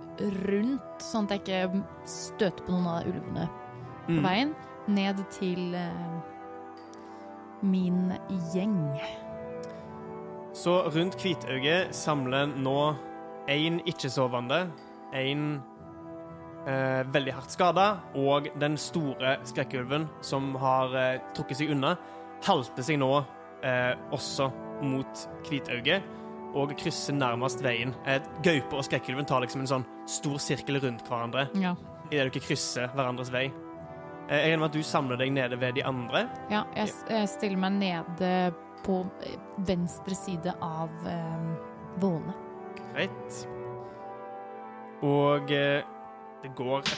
rundt, 0.47 1.03
sånn 1.03 1.27
at 1.27 1.35
jeg 1.47 1.67
ikke 1.67 1.83
støter 2.07 2.63
på 2.63 2.71
noen 2.73 2.87
av 2.95 3.11
ulvene 3.11 3.49
på 4.07 4.15
Mm. 4.15 4.23
veien, 4.23 4.55
ned 4.87 5.17
til 5.35 5.75
eh, 5.75 6.36
min 7.61 8.13
gjeng. 8.53 8.77
Så 10.57 10.79
rundt 10.93 11.17
Kvitauget 11.21 11.93
samler 11.95 12.47
nå 12.57 12.95
én 13.49 13.79
ikke-sovende, 13.87 14.63
én 15.15 15.43
eh, 16.67 17.03
veldig 17.13 17.33
hardt 17.37 17.53
skada, 17.53 17.87
og 18.17 18.49
den 18.59 18.77
store 18.81 19.37
skrekkulven 19.47 20.07
som 20.25 20.55
har 20.59 20.95
eh, 20.97 21.19
trukket 21.37 21.61
seg 21.61 21.71
unna, 21.75 21.93
halter 22.47 22.83
seg 22.85 22.99
nå 23.01 23.11
eh, 23.63 23.93
også 24.13 24.49
mot 24.85 25.27
Kvitauget 25.47 26.03
og 26.57 26.71
krysser 26.79 27.13
nærmest 27.17 27.61
veien. 27.65 27.93
Eh, 28.09 28.19
Gaupe 28.45 28.79
og 28.79 28.85
skrekkulven 28.87 29.27
tar 29.29 29.43
liksom 29.45 29.61
en 29.63 29.71
sånn 29.75 29.87
stor 30.09 30.37
sirkel 30.41 30.81
rundt 30.83 31.05
hverandre 31.07 31.47
Ja. 31.59 31.75
idet 32.09 32.31
dere 32.33 32.41
krysser 32.43 32.89
hverandres 32.95 33.29
vei. 33.33 33.47
Eh, 34.27 34.35
jeg 34.35 34.51
regner 34.51 34.63
med 34.63 34.69
at 34.69 34.77
du 34.77 34.83
samler 34.83 35.19
deg 35.21 35.31
nede 35.35 35.59
ved 35.59 35.77
de 35.77 35.83
andre. 35.87 36.27
ja 36.51 36.65
jeg, 36.75 36.91
jeg 37.09 37.29
stiller 37.31 37.61
meg 37.63 37.77
nede 37.79 38.31
på 38.85 39.01
eh, 39.23 39.37
venstre 39.67 40.15
side 40.15 40.53
av 40.61 40.91
eh, 41.07 41.45
vålene. 42.01 42.35
Greit. 42.91 43.43
Og 45.05 45.51
eh, 45.53 45.85
det 46.43 46.51
går 46.57 46.83
et 46.83 46.93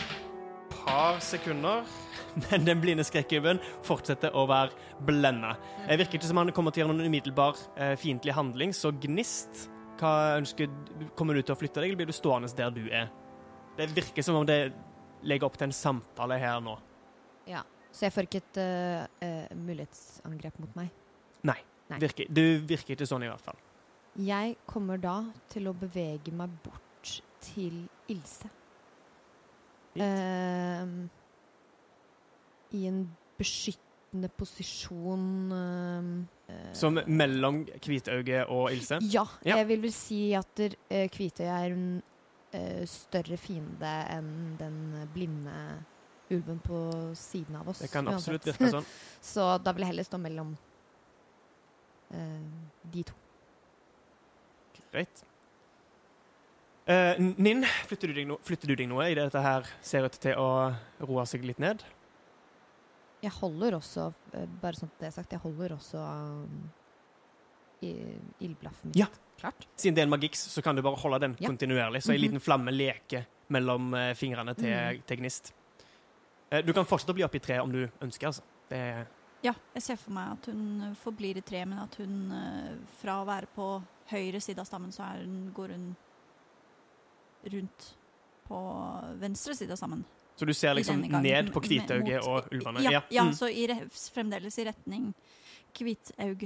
par 0.73 1.19
sekunder, 1.23 1.87
men 2.49 2.65
den 2.67 2.81
blinde 2.81 3.05
skrekkulven 3.07 3.61
fortsetter 3.85 4.35
å 4.35 4.45
være 4.49 4.73
blenda. 5.05 5.55
Det 5.85 5.99
virker 6.01 6.19
ikke 6.19 6.29
som 6.29 6.41
han 6.41 6.53
kommer 6.55 6.73
til 6.73 6.83
å 6.83 6.87
gjøre 6.87 6.95
noen 6.95 7.11
umiddelbar 7.11 7.59
eh, 7.77 7.95
fiendtlig 7.99 8.35
handling, 8.37 8.73
så 8.75 8.93
Gnist, 9.05 9.67
hva 9.99 10.39
ønsker 10.39 10.69
Kommer 11.19 11.35
du 11.35 11.43
til 11.43 11.51
å 11.51 11.59
flytte 11.59 11.81
deg, 11.81 11.91
eller 11.91 11.99
blir 11.99 12.09
du 12.09 12.15
stående 12.15 12.47
der 12.55 12.71
du 12.71 12.85
er? 12.87 13.09
Det 13.75 13.89
virker 13.95 14.23
som 14.23 14.37
om 14.39 14.45
det 14.47 14.71
legger 15.27 15.49
opp 15.49 15.57
til 15.59 15.67
en 15.67 15.75
samtale 15.75 16.37
her 16.39 16.61
nå. 16.63 16.77
Ja. 17.49 17.63
Så 17.91 18.05
jeg 18.05 18.13
får 18.15 18.27
ikke 18.29 18.43
et 18.43 18.59
eh, 18.61 19.49
mulighetsangrep 19.57 20.59
mot 20.61 20.77
meg. 20.77 20.93
Nei. 21.47 21.57
Nei. 21.89 21.97
Virker, 22.03 22.29
du 22.29 22.43
virker 22.69 22.93
ikke 22.93 23.07
sånn, 23.09 23.25
i 23.25 23.31
hvert 23.31 23.41
fall. 23.41 23.57
Jeg 24.19 24.57
kommer 24.69 24.99
da 25.01 25.23
til 25.49 25.69
å 25.69 25.73
bevege 25.77 26.33
meg 26.35 26.53
bort 26.61 27.15
til 27.41 27.85
Ilse. 28.11 28.49
Ehm, 29.99 31.07
I 32.77 32.83
en 32.91 32.99
beskyttende 33.39 34.29
posisjon 34.37 35.25
uh, 35.53 36.67
Som 36.77 36.99
mellom 37.07 37.63
Hvitauge 37.81 38.43
og 38.53 38.69
Ilse. 38.75 38.99
Ja, 39.09 39.25
Ja. 39.45 39.57
jeg 39.61 39.69
vil 39.71 39.81
vel 39.87 39.95
si 39.95 40.21
at 40.37 40.61
uh, 40.61 40.77
eh, 40.89 41.07
Kvitøy 41.09 41.47
er 41.47 41.73
en 41.73 41.89
større 42.89 43.37
fiende 43.37 43.89
enn 44.09 44.55
den 44.57 44.77
blinde 45.13 45.53
ulven 46.29 46.59
på 46.59 46.79
siden 47.17 47.55
av 47.55 47.69
oss. 47.69 47.79
Det 47.79 47.91
kan 47.91 48.07
absolutt 48.07 48.45
uansett. 48.45 48.61
virke 48.61 48.71
sånn. 48.71 48.85
Så 49.33 49.45
da 49.63 49.73
vil 49.73 49.81
jeg 49.85 49.91
heller 49.93 50.07
stå 50.07 50.17
mellom 50.21 50.53
uh, 52.13 52.45
de 52.93 53.03
to. 53.03 53.13
Greit. 54.91 55.23
Uh, 56.89 57.13
Ninn, 57.37 57.65
flytter 57.85 58.13
du, 58.13 58.23
no 58.25 58.39
flytter 58.45 58.71
du 58.71 58.75
deg 58.79 58.87
noe 58.89 59.05
i 59.11 59.13
det 59.13 59.27
dette 59.27 59.41
her 59.45 59.67
ser 59.85 60.07
ut 60.09 60.15
til 60.21 60.33
å 60.41 60.49
roe 61.05 61.25
seg 61.29 61.43
litt 61.45 61.59
ned? 61.61 61.83
Jeg 63.21 63.35
holder 63.35 63.75
også, 63.75 64.07
eh, 64.31 64.45
bare 64.61 64.79
sånn 64.79 64.87
at 64.93 65.01
det 65.01 65.07
er 65.09 65.11
sagt, 65.11 65.33
jeg 65.35 65.41
holder 65.43 65.73
også 65.75 65.99
um, 65.99 66.69
ildblaffen 67.83 68.93
mitt 68.93 68.95
Ja. 69.01 69.09
klart. 69.37 69.67
Siden 69.75 69.97
det 69.97 70.01
er 70.01 70.07
en 70.07 70.13
magiks, 70.13 70.45
så 70.47 70.63
kan 70.63 70.75
du 70.75 70.81
bare 70.81 70.95
holde 70.95 71.19
den 71.19 71.35
Ja. 71.37 71.49
kontinuerlig. 71.49 72.01
Så 72.01 72.13
en 72.13 72.17
-hmm. 72.17 72.21
liten 72.21 72.39
flamme 72.39 72.71
leker 72.71 73.25
mellom 73.49 73.91
fingrene 74.15 74.55
til, 74.55 74.71
Mhm. 74.71 75.03
til 75.05 75.17
Gnist. 75.17 75.53
Eh, 76.49 76.65
du 76.65 76.73
kan 76.73 76.85
fortsette 76.85 77.13
å 77.13 77.17
bli 77.17 77.25
oppi 77.25 77.41
treet 77.43 77.63
om 77.63 77.71
du 77.73 77.83
ønsker, 78.01 78.31
altså. 78.31 78.45
Det 78.69 78.83
Ja, 79.41 79.53
jeg 79.73 79.83
ser 79.85 79.95
for 79.95 80.11
meg 80.11 80.33
at 80.33 80.49
hun 80.51 80.81
eh, 80.89 80.95
forblir 80.99 81.37
i 81.39 81.45
tre, 81.45 81.63
men 81.65 81.79
at 81.79 81.95
hun 82.01 82.31
eh, 82.35 82.77
fra 82.99 83.21
å 83.21 83.27
være 83.27 83.47
på 83.55 83.71
høyre 84.11 84.41
side 84.41 84.59
av 84.59 84.67
stammen, 84.67 84.91
så 84.91 85.07
hun, 85.15 85.51
går 85.55 85.75
hun 85.75 85.89
rundt 87.53 87.91
på 88.49 88.61
venstre 89.21 89.55
side 89.55 89.71
av 89.71 89.79
stammen. 89.79 90.03
Så 90.39 90.45
du 90.45 90.53
ser 90.53 90.73
liksom 90.73 91.01
ned 91.03 91.51
på 91.53 91.61
Hvitauget 91.61 92.23
og 92.23 92.47
ulvene? 92.51 92.83
Ja, 92.87 93.01
ja 93.11 93.23
Mm. 93.27 93.33
så 93.35 93.49
i 93.51 93.67
re 93.67 93.81
fremdeles 93.91 94.57
i 94.59 94.65
retning 94.65 95.13
Hvitaug 95.75 96.45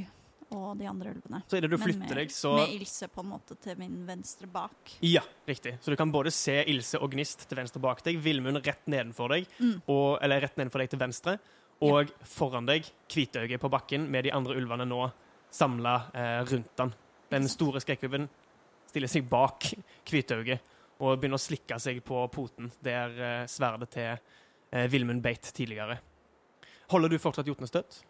og 0.53 0.77
de 0.79 0.85
andre 0.89 1.11
ulvene. 1.15 1.41
Så 1.49 1.57
idet 1.59 1.69
du 1.71 1.77
flytter 1.81 2.05
med, 2.07 2.17
deg, 2.21 2.31
så 2.33 2.53
Med 2.59 2.73
Ilse 2.77 3.07
på 3.11 3.23
en 3.23 3.29
måte 3.33 3.55
til 3.61 3.77
min 3.79 3.95
venstre 4.07 4.47
bak. 4.51 4.93
Ja, 5.05 5.21
riktig. 5.49 5.75
Så 5.81 5.91
du 5.93 5.97
kan 5.99 6.11
både 6.13 6.31
se 6.33 6.59
Ilse 6.69 7.01
og 7.01 7.11
Gnist 7.15 7.47
til 7.49 7.57
venstre 7.59 7.81
bak 7.83 8.03
deg, 8.05 8.19
Villmund 8.23 8.61
rett 8.65 8.85
nedenfor 8.91 9.33
deg, 9.35 9.47
Mm. 9.59 9.81
og, 9.87 10.19
eller 10.21 10.41
rett 10.45 10.57
nedenfor 10.59 10.83
deg 10.83 10.89
til 10.93 10.99
venstre, 11.01 11.37
og 11.83 12.11
foran 12.23 12.65
deg 12.69 12.85
Hvitøyet 13.11 13.59
på 13.59 13.69
bakken 13.73 14.05
med 14.11 14.23
de 14.27 14.31
andre 14.31 14.55
ulvene 14.55 14.85
nå 14.87 15.01
samla 15.53 15.95
eh, 16.13 16.39
rundt 16.49 16.77
den. 16.79 16.93
Den 17.33 17.49
store 17.49 17.81
skrekkulven 17.83 18.29
stiller 18.89 19.09
seg 19.11 19.27
bak 19.29 19.67
Hvitøyet 20.09 20.59
og 21.03 21.17
begynner 21.19 21.39
å 21.39 21.43
slikke 21.43 21.79
seg 21.81 21.99
på 22.05 22.21
poten 22.31 22.69
der 22.85 23.17
eh, 23.19 23.45
sverdet 23.51 23.89
til 23.97 24.11
eh, 24.13 24.87
Villmund 24.93 25.21
beit 25.25 25.49
tidligere. 25.57 25.97
Holder 26.93 27.09
du 27.09 27.17
fortsatt 27.19 27.47
jotnestøt? 27.49 28.03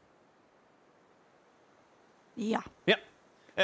Ja. 2.39 2.61
ja. 2.89 2.97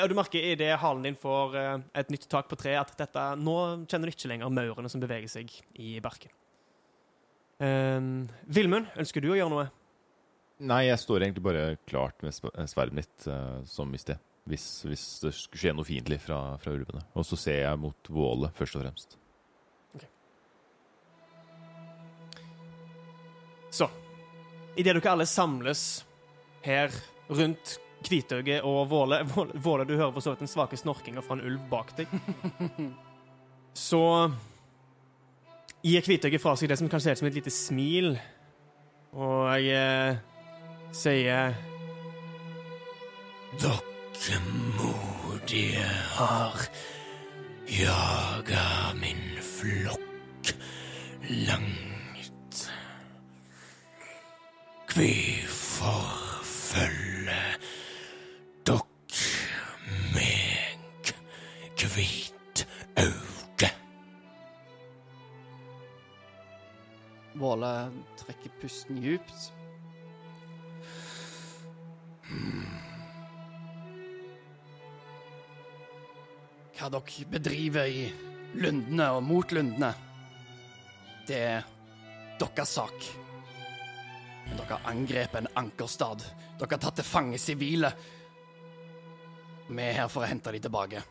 Og 0.03 0.11
du 0.11 0.13
merker 0.17 0.43
i 0.45 0.53
det 0.59 0.69
halen 0.77 1.07
din 1.07 1.17
får 1.17 1.55
eh, 1.57 1.77
et 1.97 2.11
nytt 2.13 2.27
tak 2.29 2.49
på 2.51 2.57
treet, 2.59 2.77
at 2.83 2.99
dette, 2.99 3.23
nå 3.41 3.55
kjenner 3.89 4.09
du 4.09 4.13
ikke 4.13 4.29
lenger 4.29 4.51
maurene 4.53 4.91
som 4.91 5.01
beveger 5.01 5.31
seg 5.31 5.53
i 5.81 5.95
barken. 6.03 6.29
Um, 7.59 8.29
Vilmund, 8.47 8.87
ønsker 9.01 9.23
du 9.23 9.31
å 9.33 9.37
gjøre 9.39 9.51
noe? 9.51 9.65
Nei, 10.69 10.83
jeg 10.87 11.01
står 11.01 11.25
egentlig 11.25 11.43
bare 11.43 11.63
klart 11.89 12.21
med 12.23 12.35
sp- 12.35 12.53
sverdet 12.69 12.95
mitt 13.01 13.25
uh, 13.27 13.59
som 13.67 13.89
i 13.95 13.99
sted. 13.99 14.21
Hvis, 14.49 14.67
hvis 14.87 15.05
det 15.23 15.33
skulle 15.35 15.61
skje 15.61 15.73
noe 15.75 15.87
fiendtlig 15.87 16.19
fra, 16.23 16.39
fra 16.61 16.71
ulvene. 16.73 17.03
Og 17.19 17.25
så 17.27 17.37
ser 17.39 17.59
jeg 17.65 17.81
mot 17.81 18.09
Våle, 18.13 18.49
først 18.57 18.77
og 18.77 18.85
fremst. 18.85 19.17
Så, 23.69 23.85
idet 24.79 24.95
dere 24.97 25.11
alle 25.11 25.27
samles 25.29 25.83
her 26.65 26.93
rundt 27.29 27.75
Kvitauget 28.05 28.63
og 28.63 28.89
Våle 28.89 29.21
Våle, 29.27 29.85
du 29.85 29.95
hører 29.97 30.13
for 30.15 30.23
så 30.23 30.33
vidt 30.33 30.45
den 30.45 30.51
svake 30.51 30.79
snorkinga 30.79 31.23
fra 31.25 31.37
en 31.37 31.45
ulv 31.47 31.59
bak 31.71 31.93
deg. 31.97 32.11
Så 33.79 34.01
gir 35.85 36.03
Kvitauget 36.03 36.41
fra 36.43 36.55
seg 36.59 36.71
det 36.71 36.79
som 36.79 36.89
kan 36.91 37.03
se 37.03 37.13
ut 37.13 37.21
som 37.21 37.29
et 37.29 37.37
lite 37.37 37.53
smil, 37.53 38.15
og 39.15 39.51
jeg 39.63 39.75
eh, 39.75 40.19
sier 40.95 41.53
Dere 43.59 44.39
modige 44.77 45.87
har 46.15 46.65
jaga 47.69 48.65
min 48.99 49.23
flokk 49.45 50.53
langt. 51.47 52.69
Hvorfor 54.89 55.28
pusten 68.89 69.01
djupt. 69.03 69.53
Hva 76.79 76.89
dere 76.89 77.25
bedriver 77.29 77.87
i 77.87 78.05
lundene 78.55 79.09
og 79.13 79.23
mot 79.23 79.51
lundene, 79.51 79.93
det 81.27 81.37
er 81.37 81.67
deres 82.39 82.69
sak. 82.69 83.09
Men 84.47 84.57
dere 84.57 84.77
har 84.77 84.89
angrepet 84.89 85.41
en 85.43 85.51
ankerstad. 85.55 86.23
Dere 86.57 86.71
har 86.71 86.81
tatt 86.81 86.95
til 87.01 87.05
fange 87.05 87.37
sivile. 87.37 87.91
Vi 89.69 89.83
er 89.83 89.99
her 90.01 90.09
for 90.09 90.23
å 90.23 90.29
hente 90.29 90.51
dem 90.51 90.63
tilbake. 90.63 91.03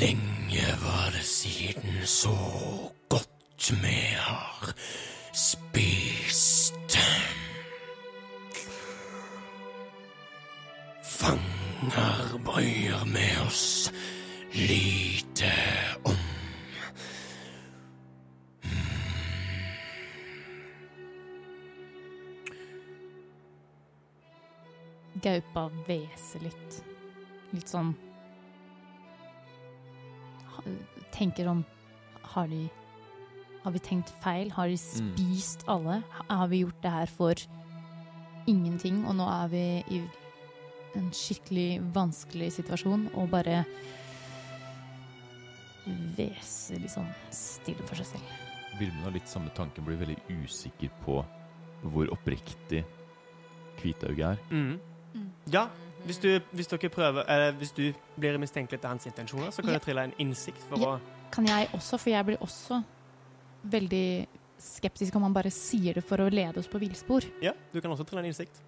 Lenge 0.00 0.66
var 0.82 1.10
det 1.10 1.24
siden 1.24 2.06
så 2.06 2.36
godt 3.08 3.72
vi 3.82 4.14
har 4.16 4.72
spist. 5.32 6.98
Fanger 11.02 12.38
bryr 12.44 13.04
vi 13.04 13.46
oss 13.46 13.92
lite 14.52 15.52
om. 16.04 16.16
Gaupa 25.22 25.70
hveser 25.86 26.46
litt. 26.46 26.84
Litt 27.50 27.72
sånn 27.72 27.96
Tenker 31.14 31.48
om 31.50 31.64
Har 32.34 32.48
de 32.50 32.68
Har 33.64 33.72
vi 33.74 33.80
tenkt 33.82 34.10
feil? 34.22 34.50
Har 34.54 34.68
de 34.68 34.76
spist 34.78 35.64
alle? 35.68 36.02
Har 36.28 36.48
vi 36.48 36.62
gjort 36.62 36.82
det 36.82 36.92
her 36.94 37.10
for 37.10 37.34
ingenting, 38.48 39.02
og 39.04 39.16
nå 39.18 39.26
er 39.28 39.48
vi 39.52 39.62
i 39.92 39.98
en 40.96 41.10
skikkelig 41.12 41.82
vanskelig 41.92 42.52
situasjon 42.54 43.10
og 43.12 43.28
bare 43.32 43.62
hveser 46.16 46.80
litt 46.82 46.92
sånn 46.92 47.08
stille 47.34 47.84
for 47.88 48.00
seg 48.00 48.14
selv. 48.14 48.36
Vilmund 48.78 49.04
har 49.08 49.14
litt 49.16 49.28
samme 49.28 49.52
tanken, 49.56 49.84
blir 49.86 50.00
veldig 50.00 50.18
usikker 50.44 50.92
på 51.04 51.20
hvor 51.92 52.10
oppriktig 52.14 52.84
Hvitauget 53.78 54.24
er. 54.32 54.40
mm. 54.50 54.78
Mm. 55.14 55.28
Ja, 55.54 55.68
hvis, 56.08 56.18
du, 56.22 56.28
hvis 56.56 56.66
dere 56.72 56.88
prøver 56.92 57.28
eh, 57.28 57.50
Hvis 57.60 57.70
du 57.76 57.82
blir 58.18 58.38
mistenkelig 58.40 58.80
til 58.80 58.88
hans 58.88 59.06
intensjoner, 59.06 59.50
så 59.52 59.62
kan 59.62 59.70
Ja. 59.70 59.78
jeg 59.78 59.82
trille 59.86 60.04
en 60.08 60.14
innsikt 60.18 60.62
for 60.68 60.78
Ja. 60.80 60.94
å 60.96 60.98
Kan 61.32 61.46
jeg 61.46 61.68
også, 61.76 61.98
for 62.00 62.10
jeg 62.10 62.24
blir 62.24 62.36
også 62.40 62.82
veldig 63.64 64.26
skeptisk 64.58 65.14
om 65.16 65.22
han 65.22 65.34
bare 65.34 65.50
sier 65.50 65.94
det 65.94 66.04
for 66.04 66.16
å 66.24 66.28
lede 66.30 66.58
oss 66.58 66.66
på 66.68 66.78
villspor. 66.80 67.22
Ja, 67.42 67.52
du 67.72 67.80
kan 67.80 67.90
også 67.92 68.04
trille 68.08 68.20
en 68.24 68.30
innsikt. 68.32 68.62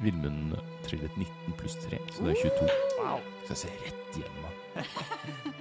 Vilmund 0.00 0.56
trillet 0.86 1.10
19 1.18 1.52
pluss 1.58 1.74
3, 1.84 1.98
så 2.14 2.24
det 2.24 2.30
er 2.30 2.42
22. 2.42 2.68
Wow. 3.02 3.20
Så 3.46 3.48
jeg 3.48 3.56
ser 3.56 3.70
rett 3.84 4.18
gjennom 4.18 4.44
han. 4.44 5.54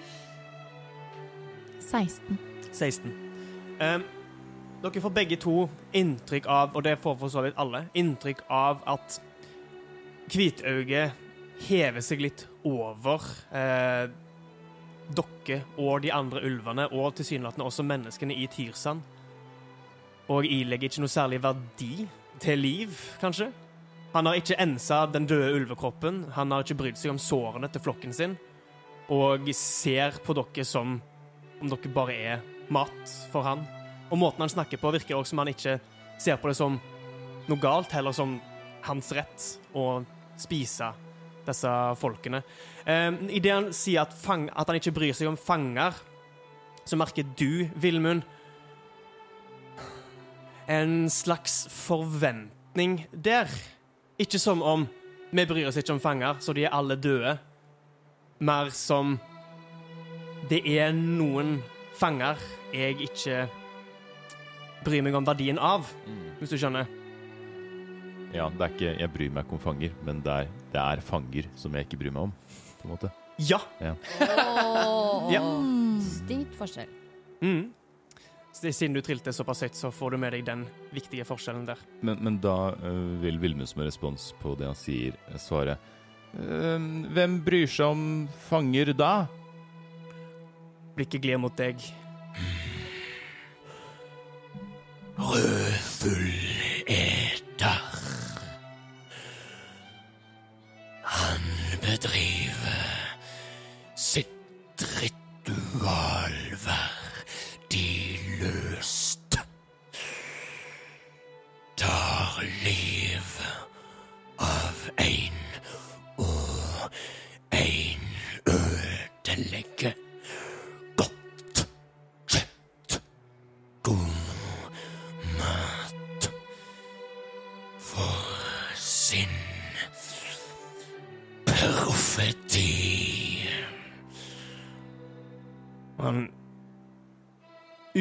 16. 1.80 2.38
16. 2.72 3.12
Um, 3.82 4.04
dere 4.84 5.02
får 5.02 5.14
begge 5.16 5.36
to 5.42 5.68
inntrykk 5.94 6.46
av, 6.48 6.76
og 6.76 6.84
det 6.86 6.98
får 7.02 7.18
for 7.18 7.28
så 7.34 7.42
vidt 7.46 7.58
alle, 7.58 7.86
inntrykk 7.98 8.44
av 8.50 8.82
at 8.88 9.20
Hvitauget 10.28 11.16
hever 11.68 12.04
seg 12.04 12.22
litt 12.22 12.44
over 12.68 13.24
eh, 13.56 14.08
dere 15.08 15.60
og 15.80 16.02
de 16.04 16.12
andre 16.12 16.42
ulvene, 16.44 16.88
og 16.92 17.16
tilsynelatende 17.16 17.68
også 17.68 17.86
menneskene 17.88 18.36
i 18.36 18.48
Tyrsand. 18.52 19.04
Og 20.28 20.44
ilegger 20.44 20.92
ikke 20.92 21.06
noe 21.06 21.14
særlig 21.14 21.40
verdi 21.44 22.08
til 22.44 22.60
liv, 22.60 22.98
kanskje. 23.22 23.48
Han 24.14 24.28
har 24.28 24.40
ikke 24.40 24.60
ensa 24.60 25.06
den 25.12 25.28
døde 25.30 25.54
ulvekroppen, 25.56 26.26
han 26.36 26.52
har 26.52 26.66
ikke 26.66 26.80
brydd 26.82 27.00
seg 27.00 27.14
om 27.14 27.22
sårene 27.22 27.70
til 27.72 27.84
flokken 27.84 28.16
sin, 28.16 28.36
og 29.14 29.48
ser 29.56 30.20
på 30.26 30.36
dere 30.36 30.68
som 30.68 30.98
om 31.62 31.72
dere 31.72 31.94
bare 31.96 32.20
er 32.34 32.44
mat 32.74 33.16
for 33.32 33.48
han. 33.48 33.64
Og 34.12 34.20
måten 34.20 34.44
han 34.44 34.52
snakker 34.52 34.80
på, 34.82 34.92
virker 34.92 35.16
også 35.16 35.32
som 35.32 35.44
han 35.44 35.54
ikke 35.56 35.80
ser 36.20 36.40
på 36.40 36.52
det 36.52 36.58
som 36.60 36.78
noe 37.48 37.60
galt, 37.64 37.96
heller 37.96 38.16
som 38.16 38.38
hans 38.88 39.12
rett 39.16 39.48
å 39.76 40.02
spise 40.42 40.92
disse 41.48 41.72
folkene. 42.02 42.42
Eh, 42.86 43.12
Idet 43.38 43.54
han 43.54 43.70
sier 43.76 44.04
at, 44.04 44.14
fang, 44.14 44.50
at 44.52 44.68
han 44.68 44.80
ikke 44.80 44.96
bryr 44.96 45.16
seg 45.16 45.30
om 45.32 45.40
fanger, 45.40 45.96
så 46.88 47.00
merker 47.00 47.28
du, 47.40 47.68
Villmund, 47.76 48.24
en 50.68 51.08
slags 51.12 51.66
forventning 51.72 53.06
der. 53.12 53.52
Ikke 54.20 54.40
som 54.40 54.64
om 54.66 54.88
vi 55.32 55.46
bryr 55.48 55.68
oss 55.68 55.78
ikke 55.80 55.96
om 55.96 56.04
fanger, 56.04 56.40
så 56.44 56.56
de 56.56 56.66
er 56.68 56.76
alle 56.76 56.96
døde. 57.00 57.38
Mer 58.40 58.70
som 58.76 59.18
det 60.48 60.62
er 60.70 60.94
noen 60.96 61.58
fanger 61.98 62.40
jeg 62.72 63.00
ikke 63.08 63.48
bryr 64.86 65.04
meg 65.04 65.16
om 65.18 65.26
verdien 65.28 65.60
av, 65.60 65.88
hvis 66.40 66.54
du 66.54 66.60
skjønner. 66.60 66.88
Ja, 68.36 68.50
det 68.52 68.62
er 68.62 68.74
ikke 68.74 68.92
Jeg 69.00 69.12
bryr 69.14 69.32
meg 69.32 69.46
ikke 69.46 69.56
om 69.58 69.62
fanger, 69.64 69.94
men 70.06 70.20
det 70.26 70.34
er, 70.34 70.50
det 70.74 70.82
er 70.84 71.02
fanger 71.06 71.48
som 71.56 71.74
jeg 71.78 71.88
ikke 71.88 72.00
bryr 72.02 72.12
meg 72.16 72.28
om, 72.28 72.34
på 72.82 72.88
en 72.88 72.94
måte. 72.96 73.12
Ja. 73.40 73.60
Åh, 73.82 75.32
Ja. 75.32 75.42
Distinkt 75.98 76.56
forskjell. 76.58 76.90
Mm. 77.42 77.68
Siden 78.58 78.96
du 78.96 79.02
trilte 79.06 79.30
såpass 79.36 79.62
høyt, 79.62 79.76
så 79.78 79.92
får 79.94 80.16
du 80.16 80.18
med 80.18 80.34
deg 80.34 80.46
den 80.48 80.64
viktige 80.94 81.26
forskjellen 81.30 81.68
der. 81.68 81.78
Men, 82.02 82.18
men 82.26 82.40
da 82.42 82.74
øh, 82.74 83.20
vil 83.22 83.38
Vilmund 83.42 83.70
som 83.70 83.84
respons 83.86 84.32
på 84.42 84.56
det 84.58 84.66
han 84.66 84.78
sier, 84.78 85.14
øh, 85.30 85.38
svare 85.42 85.78
«Øhm, 86.38 87.06
Hvem 87.14 87.38
bryr 87.46 87.70
seg 87.70 87.94
om 87.94 88.02
fanger 88.50 88.92
da? 88.98 89.28
Blikket 90.98 91.22
glir 91.24 91.38
mot 91.40 91.54
deg. 91.58 91.82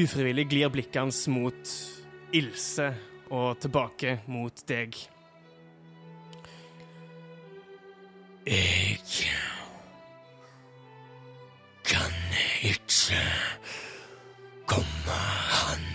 Ufrivillig 0.06 0.46
glir 0.48 0.70
blikket 0.70 1.00
hans 1.02 1.24
mot 1.32 1.70
Ilse 2.36 2.92
og 3.34 3.58
tilbake 3.58 4.20
mot 4.30 4.62
deg. 4.68 4.94
Jeg 8.46 9.00
kan 11.88 12.14
ikke 12.62 13.18
komme 14.70 15.18
han 15.50 15.86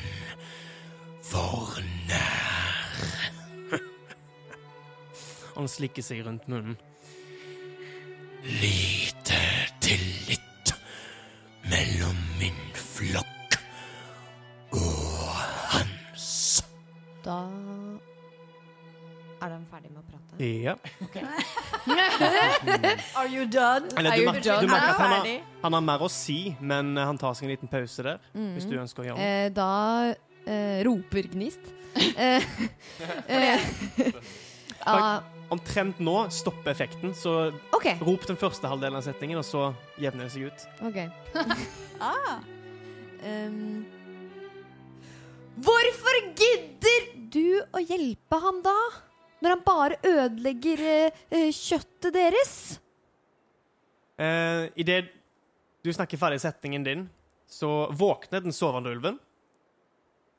for 1.23 1.79
nær. 2.11 3.79
Han 5.55 5.71
slikker 5.71 6.03
seg 6.03 6.25
rundt 6.27 6.51
munnen. 6.51 6.75
Med 20.61 20.91
Okay. 21.07 21.25
Are 23.17 23.27
you 23.27 23.45
done? 23.45 23.89
Eller, 23.97 24.11
Are 24.11 24.17
du, 24.17 24.23
you 24.23 24.31
merker, 24.31 24.49
done? 24.51 24.61
du 24.61 24.67
merker 24.71 24.93
at 24.93 25.01
han 25.01 25.11
har, 25.11 25.29
han 25.63 25.73
har 25.73 25.85
mer 25.85 26.05
å 26.05 26.09
si, 26.11 26.55
men 26.59 26.93
han 26.97 27.17
tar 27.21 27.33
seg 27.37 27.47
en 27.47 27.53
liten 27.55 27.71
pause 27.71 28.05
der, 28.05 28.21
hvis 28.55 28.67
du 28.69 28.77
ønsker 28.79 29.03
å 29.03 29.09
gjøre 29.09 29.17
noe. 29.17 29.29
Eh, 29.45 29.51
da 29.55 29.71
eh, 30.45 30.81
roper 30.87 31.31
Gnist. 31.33 31.71
Eh, 32.01 32.43
eh, 33.27 33.59
ah, 34.87 35.23
Omtrent 35.51 35.97
nå 35.99 36.15
stopper 36.31 36.71
effekten, 36.71 37.11
så 37.11 37.51
okay. 37.75 37.97
rop 37.99 38.23
den 38.29 38.37
første 38.39 38.69
halvdelen 38.71 38.95
av 38.95 39.03
setningen, 39.03 39.41
og 39.41 39.43
så 39.43 39.65
jevner 39.99 40.29
det 40.29 40.31
seg 40.31 40.47
ut. 40.47 40.67
ok. 40.87 41.01
Ah. 42.01 42.39
Um, 43.21 43.83
hvorfor 45.61 46.15
gidder 46.33 47.03
du 47.35 47.59
å 47.77 47.83
hjelpe 47.83 48.39
ham 48.41 48.63
da? 48.65 48.73
Når 49.41 49.55
han 49.55 49.63
bare 49.65 49.97
ødelegger 50.05 50.83
eh, 50.85 51.19
eh, 51.33 51.49
kjøttet 51.55 52.13
deres? 52.13 52.53
Eh, 54.21 54.67
Idet 54.79 55.07
du 55.81 55.89
snakker 55.89 56.19
ferdig 56.21 56.37
setningen 56.43 56.83
din, 56.85 57.07
så 57.49 57.89
våkner 57.97 58.43
den 58.45 58.53
sovende 58.53 58.91
ulven. 58.93 59.17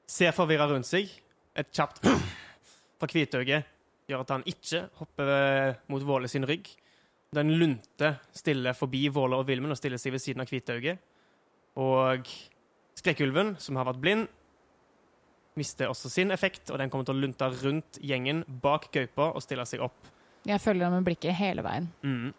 Ser 0.06 0.34
forvirra 0.36 0.68
rundt 0.70 0.86
seg. 0.86 1.10
Et 1.58 1.68
kjapt 1.74 1.98
fra 3.02 3.10
hvitøyet 3.10 3.66
gjør 4.08 4.22
at 4.22 4.30
han 4.36 4.46
ikke 4.48 4.84
hopper 5.00 5.32
eh, 5.34 5.80
mot 5.90 6.06
Våle 6.06 6.30
sin 6.30 6.46
rygg. 6.46 6.70
Den 7.34 7.50
lunter 7.58 8.20
stille 8.36 8.74
forbi 8.76 9.06
Våle 9.12 9.40
og 9.40 9.48
Vilmen 9.48 9.72
og 9.72 9.78
stiller 9.80 9.98
seg 10.00 10.14
ved 10.14 10.22
siden 10.22 10.44
av 10.44 10.50
hvitøyet. 10.52 11.02
Og 11.80 12.28
skrekkulven, 13.00 13.54
som 13.58 13.78
har 13.80 13.88
vært 13.88 14.02
blind, 14.02 14.26
mister 15.58 15.90
også 15.92 16.10
sin 16.10 16.30
effekt, 16.32 16.70
og 16.70 16.78
den 16.80 16.90
kommer 16.90 17.06
til 17.08 17.16
å 17.16 17.22
lunte 17.22 17.48
rundt 17.62 17.98
gjengen 18.00 18.44
bak 18.62 18.88
gaupa 18.94 19.32
og 19.36 19.44
stille 19.44 19.66
seg 19.68 19.84
opp 19.84 20.08
Jeg 20.48 20.60
følger 20.60 20.88
den 20.88 20.96
med 20.98 21.06
blikket 21.06 21.36
hele 21.38 21.62
veien. 21.62 21.88
Mm. 22.02 22.32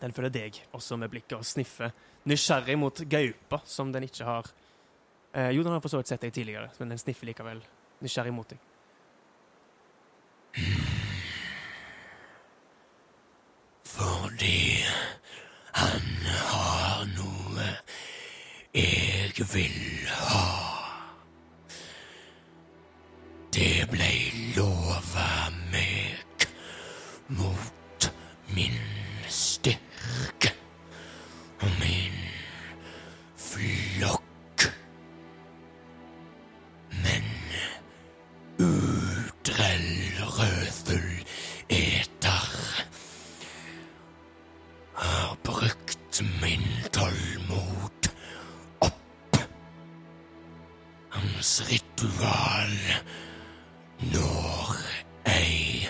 Den 0.00 0.12
følger 0.12 0.32
deg 0.34 0.60
også 0.74 0.98
med 0.98 1.12
blikket 1.12 1.36
og 1.38 1.46
sniffer 1.46 1.92
nysgjerrig 2.28 2.78
mot 2.80 3.04
gaupa, 3.10 3.60
som 3.64 3.92
den 3.92 4.08
ikke 4.08 4.26
har 4.26 4.48
eh, 5.32 5.50
Jo, 5.54 5.62
den 5.62 5.72
har 5.76 5.84
for 5.84 5.92
så 5.92 6.00
vidt 6.00 6.10
sett 6.10 6.24
deg 6.24 6.34
tidligere, 6.34 6.72
men 6.80 6.94
den 6.94 7.02
sniffer 7.02 7.28
likevel 7.28 7.62
nysgjerrig 8.04 8.34
mot 8.34 8.48
deg. 8.50 8.70
Fordi 13.94 14.58
han 15.78 16.10
har 16.50 17.08
noe 17.14 17.70
jeg 18.74 19.48
vil 19.54 20.08
ha. 20.10 20.63
Min 46.94 47.02
tålmod 47.02 48.08
opp. 48.78 49.36
Hans 51.10 51.62
ritual 51.68 52.78
når 53.98 54.76
ei 55.26 55.88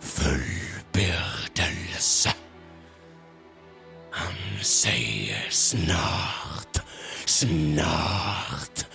fullbyrdelse. 0.00 2.32
Han 4.12 4.34
sier 4.62 5.50
snart, 5.50 6.82
snart, 7.26 8.86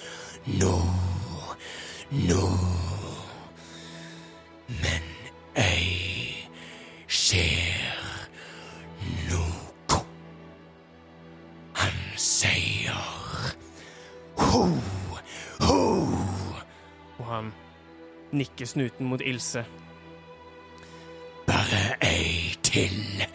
nå 0.46 0.84
Nå 2.14 2.48
Men 2.48 2.83
nikker 18.34 18.66
snuten 18.70 19.08
mot 19.08 19.22
Ilse. 19.22 19.66
Bare 21.48 21.84
ei 22.02 22.56
til, 22.64 23.26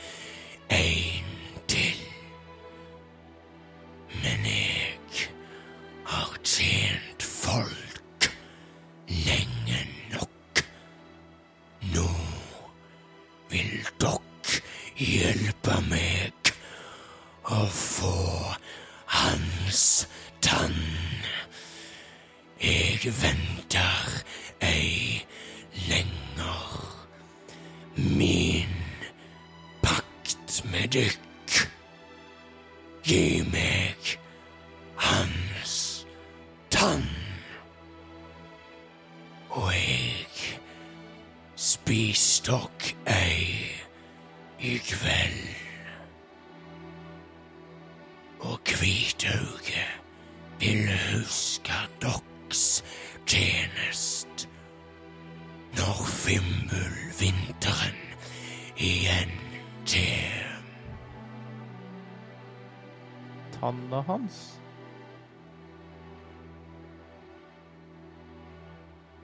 Tanna 63.61 64.03
hans. 64.07 64.59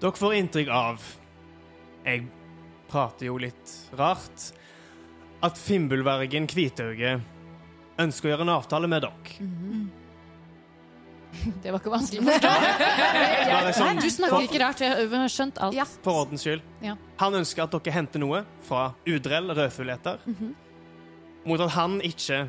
Dere 0.00 0.18
får 0.18 0.34
inntrykk 0.34 0.68
av 0.74 1.04
Jeg 2.04 2.26
prater 2.90 3.30
jo 3.30 3.38
litt 3.40 3.74
rart. 3.96 4.50
At 5.44 5.60
Fimbulvergen 5.60 6.48
Kvitauge 6.50 7.18
ønsker 8.00 8.28
å 8.28 8.32
gjøre 8.34 8.46
en 8.46 8.56
avtale 8.56 8.90
med 8.90 9.04
dere. 9.06 9.38
Det 11.62 11.72
var 11.72 11.80
ikke 11.80 11.90
vanskelig 11.90 12.20
å 12.22 12.26
forstå. 12.28 12.50
Bare 13.50 13.72
sånn 13.74 13.98
Du 14.02 14.10
snakker 14.12 14.44
ikke 14.46 14.60
rart, 14.62 14.82
jeg 14.84 15.08
har 15.10 15.32
skjønt 15.32 15.58
alt. 15.66 15.74
Ja. 15.74 15.86
for 16.04 16.24
ordens 16.24 16.44
skyld. 16.46 16.62
Ja. 16.84 16.94
Han 17.22 17.40
ønsker 17.40 17.64
at 17.64 17.74
dere 17.74 17.94
henter 17.96 18.22
noe 18.22 18.44
fra 18.66 18.84
Udrell 19.08 19.50
rødfugleter, 19.56 20.22
mot 21.44 21.64
at 21.64 21.74
han 21.74 21.98
ikke 22.06 22.44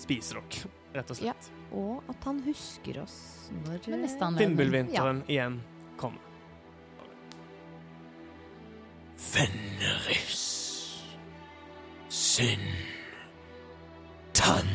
spiser 0.00 0.40
dere, 0.40 0.72
rett 0.94 1.10
og 1.10 1.18
slett. 1.18 1.50
Og 1.74 2.10
at 2.10 2.28
han 2.28 2.40
husker 2.46 3.02
oss 3.02 3.18
når 3.64 3.82
Fimbulvinteren 4.38 5.24
ja. 5.26 5.32
igjen 5.34 5.60
kommer. 6.00 6.20
Fenris 9.16 10.42
sin 12.08 12.60
tann. 14.32 14.70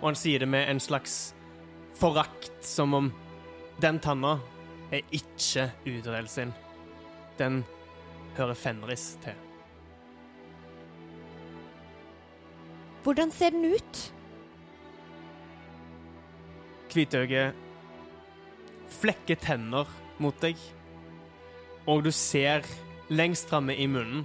Og 0.00 0.10
han 0.10 0.18
sier 0.18 0.44
det 0.44 0.50
med 0.50 0.68
en 0.70 0.82
slags 0.82 1.34
forakt, 1.98 2.52
som 2.66 2.94
om 2.94 3.12
den 3.82 3.98
tanna 3.98 4.36
er 4.92 5.02
ikke 5.14 5.70
Udrell 5.88 6.28
sin. 6.28 6.52
Den 7.38 7.64
hører 8.36 8.54
Fenris 8.54 9.14
til. 9.24 9.34
Hvordan 13.04 13.30
ser 13.30 13.50
den 13.50 13.64
ut? 13.74 14.14
Kvitauget 16.94 17.56
flekker 19.00 19.40
tenner 19.42 19.88
mot 20.22 20.36
deg, 20.38 20.54
og 21.90 22.04
du 22.06 22.12
ser 22.14 22.62
lengst 23.10 23.50
framme 23.50 23.74
i 23.74 23.88
munnen 23.90 24.22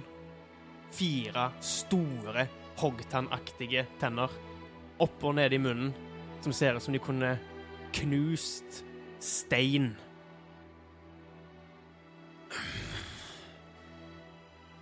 fire 0.94 1.50
store 1.60 2.46
hoggtannaktige 2.80 3.86
tenner 4.00 4.32
opp 5.00 5.24
og 5.24 5.36
ned 5.38 5.54
i 5.54 5.60
munnen, 5.62 5.92
som 6.44 6.52
ser 6.52 6.76
ut 6.76 6.84
som 6.84 6.94
de 6.94 7.02
kunne 7.02 7.34
knust 7.96 8.82
stein. 9.20 9.92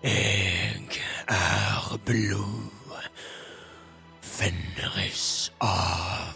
Jeg 0.03 1.01
er 1.29 1.99
blod. 2.07 2.75
Fenris 4.23 5.51
av. 5.61 6.28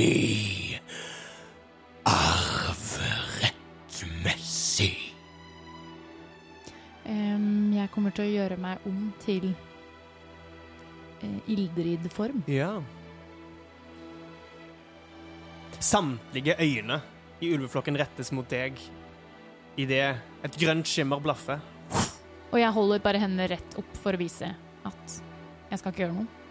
er 0.00 0.80
arverettmessig. 2.08 4.96
Um, 7.04 7.76
jeg 7.76 7.88
kommer 7.92 8.10
til 8.16 8.24
å 8.24 8.32
gjøre 8.32 8.56
meg 8.60 8.76
om 8.88 9.12
til 9.24 9.44
uh, 11.22 11.50
Ildrid-form. 11.50 12.42
Ja. 12.50 12.82
Samtlige 15.84 16.56
øyne 16.60 17.00
i 17.44 17.52
ulveflokken 17.52 17.98
rettes 18.00 18.32
mot 18.32 18.48
deg 18.48 18.78
idet 19.76 20.16
et 20.46 20.56
grønt 20.60 20.88
skimmer 20.88 21.20
blaffer. 21.22 21.58
Og 22.52 22.60
jeg 22.60 22.72
holder 22.72 23.02
bare 23.02 23.18
hendene 23.18 23.48
rett 23.50 23.78
opp 23.80 23.96
for 23.98 24.14
å 24.14 24.20
vise 24.20 24.52
at 24.86 25.16
jeg 25.70 25.78
skal 25.80 25.90
ikke 25.90 26.04
gjøre 26.04 26.16
noe. 26.20 26.43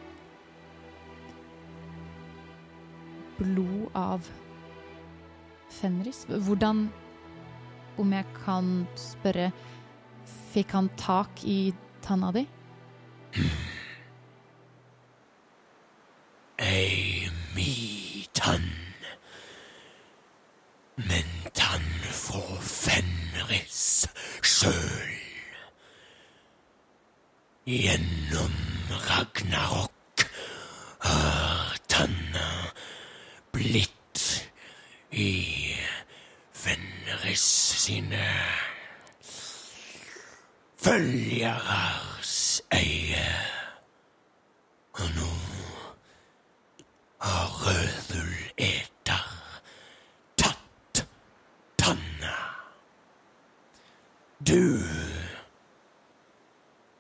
Blod 3.38 3.90
av 3.96 4.28
Fenris? 5.70 6.26
Hvordan 6.30 6.90
Om 7.98 8.14
jeg 8.14 8.26
kan 8.46 8.88
spørre 8.98 9.52
Fikk 10.54 10.72
han 10.78 10.90
tak 10.98 11.44
i 11.50 11.74
tanna 12.06 12.32
di? 12.36 12.44
Ei 16.60 17.30
mi 17.56 18.28
tann. 18.34 18.70
Men 20.96 21.26
tann 21.58 21.88
fra 22.14 22.42
Fenris 22.62 24.06
sjøl. 24.46 25.14
Gjennom 27.66 28.54
Ragnarok 29.08 30.28
har 31.00 31.78
tanna 31.88 32.50
blitt 33.56 34.24
i 35.12 35.32
Fenris 36.54 37.48
sine 37.86 38.28
følgeres 40.84 42.62
øye. 42.76 43.30
Og 44.94 45.10
nå 45.16 45.32
har 47.20 47.48
Rødulleter 47.66 49.24
tatt 50.38 51.06
tanna. 51.80 52.36
Du 54.48 54.84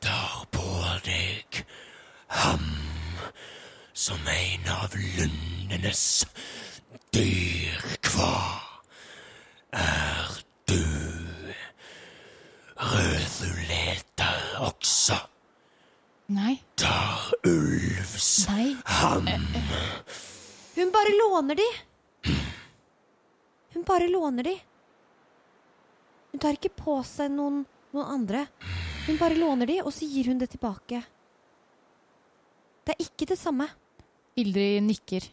tar 0.01 0.47
på 0.51 0.69
deg 1.05 1.65
ham 2.27 2.65
som 3.93 4.19
en 4.27 4.67
av 4.79 4.95
lundenes 5.17 6.25
dyr 7.13 7.83
kva. 8.01 8.33
Er 9.73 10.39
du 10.69 10.81
rødulleter 12.77 14.57
også? 14.59 15.15
Nei. 16.33 16.55
Tar 16.77 17.33
ulvs 17.45 18.47
Nei. 18.49 18.75
ham. 18.85 19.27
Hun 20.75 20.91
bare 20.95 21.11
låner 21.33 21.55
de. 21.55 21.69
Hun 23.73 23.83
bare 23.83 24.07
låner 24.07 24.43
de. 24.43 24.61
Hun 26.31 26.39
tar 26.39 26.53
ikke 26.53 26.69
på 26.69 26.99
seg 27.05 27.31
noen, 27.33 27.63
noen 27.93 28.11
andre. 28.19 28.45
Hun 29.07 29.17
bare 29.17 29.37
låner 29.37 29.65
de, 29.65 29.79
og 29.81 29.89
så 29.93 30.05
gir 30.05 30.29
hun 30.29 30.37
det 30.41 30.51
tilbake. 30.53 31.01
Det 32.85 32.93
er 32.93 33.01
ikke 33.07 33.25
det 33.33 33.39
samme. 33.39 33.65
Ildrid 34.37 34.83
nikker. 34.85 35.25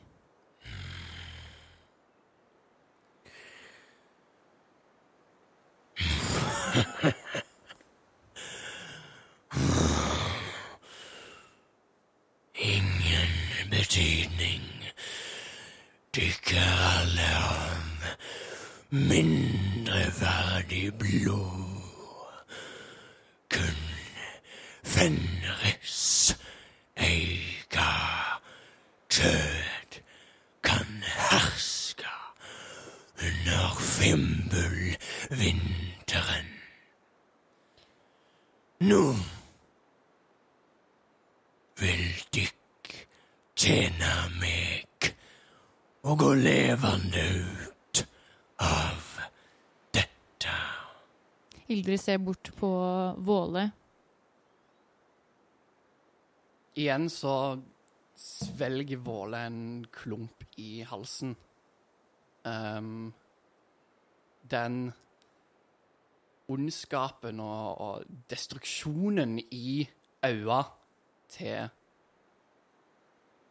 Ingen 12.55 13.71
betydning. 13.71 14.71
Dykker 16.11 16.71
alle 16.99 17.27
av 17.39 17.71
mindreverdig 19.09 20.95
blod. 20.99 21.71
Kun 23.51 23.77
Fenris 24.85 26.37
eiga 26.97 27.91
død 29.17 30.01
kan 30.63 31.03
herske 31.03 32.07
under 33.19 33.77
Fimbulvinteren. 33.81 36.47
Nå 38.81 39.17
vil 41.81 42.25
dykk 42.35 43.07
tjene 43.57 44.31
meg 44.41 45.15
og 46.03 46.19
gå 46.19 46.35
levende 46.35 47.45
ut 47.45 48.07
av 48.61 49.21
dette. 49.95 50.55
Ildrid 51.69 51.90
ser 52.01 52.19
bort 52.19 52.51
på 52.57 52.71
Våle. 53.19 53.67
Igjen 56.81 57.09
så 57.13 57.35
svelger 58.17 59.03
Våle 59.05 59.45
en 59.49 59.63
klump 59.93 60.45
i 60.61 60.83
halsen. 60.89 61.35
Um, 62.45 63.13
den 64.51 64.93
ondskapen 66.51 67.41
og, 67.45 67.81
og 67.81 68.23
destruksjonen 68.31 69.39
i 69.53 69.85
øya 70.27 70.63
til 71.31 71.69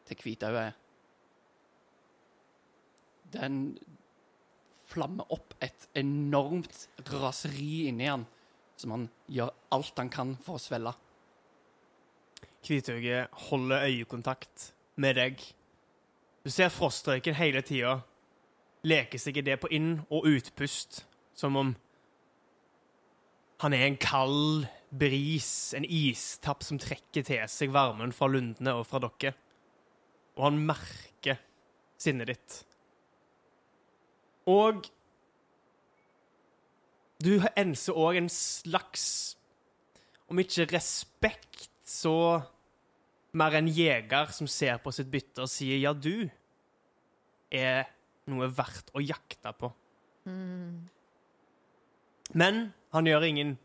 til 0.09 0.17
Kvitøyet 0.17 0.73
Den 3.29 3.77
flammer 4.89 5.29
opp 5.29 5.53
et 5.61 5.85
enormt 5.99 6.87
raseri 7.13 7.85
inni 7.91 8.07
han, 8.09 8.25
som 8.79 8.95
han 8.95 9.07
gjør 9.27 9.51
alt 9.75 9.99
han 9.99 10.11
kan 10.13 10.35
for 10.43 10.57
å 10.57 10.63
svelle. 10.63 10.93
Kvitauget 12.65 13.31
holder 13.49 13.85
øyekontakt 13.87 14.71
med 14.99 15.19
deg. 15.19 15.43
Du 16.43 16.49
ser 16.51 16.71
frostrøyken 16.71 17.37
hele 17.37 17.61
tida 17.65 17.99
leker 18.87 19.19
seg 19.19 19.39
i 19.39 19.45
det 19.45 19.59
på 19.59 19.69
inn- 19.75 20.01
og 20.09 20.27
utpust, 20.29 21.03
som 21.35 21.55
om 21.59 21.75
han 23.59 23.75
er 23.75 23.85
en 23.89 23.97
kald 23.99 24.67
bris, 24.89 25.73
en 25.75 25.85
istapp 25.85 26.63
som 26.63 26.79
trekker 26.79 27.25
til 27.27 27.43
seg 27.51 27.73
varmen 27.75 28.13
fra 28.15 28.29
lundene 28.31 28.77
og 28.79 28.85
fra 28.87 29.01
dere. 29.03 29.33
Og 30.39 30.45
han 30.47 30.61
merker 30.63 31.41
sinnet 31.99 32.31
ditt. 32.31 32.59
Og 34.47 34.87
du 37.19 37.33
enser 37.59 37.97
òg 37.99 38.19
en 38.21 38.29
slags, 38.31 39.35
om 40.29 40.39
ikke 40.39 40.69
respekt, 40.71 41.71
så 41.89 42.39
mer 43.37 43.57
en 43.59 43.69
jeger 43.69 44.31
som 44.33 44.49
ser 44.49 44.79
på 44.81 44.93
sitt 44.93 45.09
bytte 45.11 45.43
og 45.45 45.51
sier 45.51 45.81
ja, 45.81 45.93
du 45.93 46.29
er 47.53 47.89
noe 48.29 48.49
verdt 48.53 48.91
å 48.93 49.01
jakte 49.01 49.53
på. 49.57 49.71
Men 52.37 52.61
han 52.93 53.09
gjør 53.09 53.25
ingen 53.25 53.55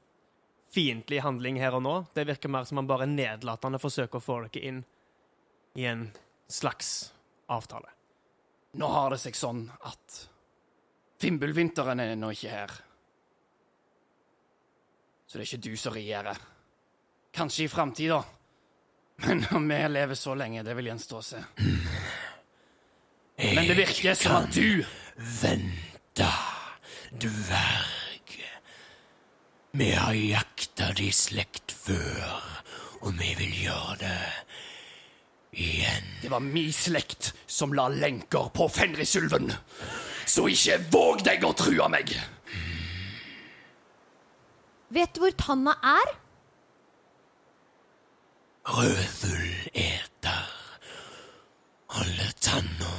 fiendtlig 0.75 1.21
handling 1.23 1.61
her 1.61 1.77
og 1.77 1.85
nå. 1.85 1.95
Det 2.17 2.27
virker 2.29 2.53
mer 2.53 2.65
som 2.69 2.81
han 2.81 2.89
bare 2.89 3.09
nedlatende 3.09 3.81
forsøker 3.81 4.21
å 4.21 4.25
få 4.25 4.41
dere 4.47 4.65
inn 4.71 4.81
i 5.79 5.87
en 5.91 6.09
slags 6.51 7.13
avtale. 7.53 7.91
Nå 8.75 8.89
har 8.91 9.13
det 9.15 9.21
seg 9.23 9.37
sånn 9.39 9.67
at 9.87 10.23
Fimbulvinteren 11.23 12.03
er 12.03 12.17
ennå 12.17 12.33
ikke 12.35 12.51
her. 12.53 12.73
Så 15.35 15.41
det 15.41 15.49
er 15.49 15.49
ikke 15.49 15.67
du 15.67 15.79
som 15.83 15.95
regjerer. 15.97 16.37
Kanskje 17.35 17.65
i 17.65 17.69
framtida. 17.69 18.21
Men 19.25 19.41
om 19.51 19.65
vi 19.67 19.79
lever 19.91 20.15
så 20.15 20.37
lenge, 20.39 20.63
det 20.63 20.77
vil 20.79 20.87
gjenstå 20.93 21.17
å 21.19 21.23
se. 21.27 21.41
Men 23.41 23.67
det 23.67 23.75
virker 23.75 24.15
som 24.15 24.37
at 24.45 24.55
du 24.55 24.85
Vente, 25.41 26.29
dverg. 27.19 28.37
Vi 29.75 29.89
har 29.91 30.15
jakta 30.15 30.93
di 30.95 31.09
slekt 31.11 31.75
før, 31.81 32.39
og 33.03 33.19
vi 33.19 33.33
vil 33.41 33.59
gjøre 33.65 33.99
det 34.05 34.21
igjen. 35.67 36.15
Det 36.23 36.31
var 36.31 36.47
mi 36.47 36.69
slekt 36.71 37.33
som 37.51 37.75
la 37.75 37.89
lenker 37.91 38.55
på 38.55 38.71
Fenrisulven. 38.71 39.51
Så 40.31 40.47
ikke 40.55 40.79
våg 40.95 41.27
deg 41.27 41.43
å 41.43 41.57
true 41.59 41.91
meg. 41.91 42.15
Vet 44.95 45.15
du 45.15 45.25
hvor 45.25 45.35
tanna 45.39 45.73
er? 45.83 46.11
Rødfugleter. 48.65 50.45
alle 51.95 52.29
tanna 52.41 52.93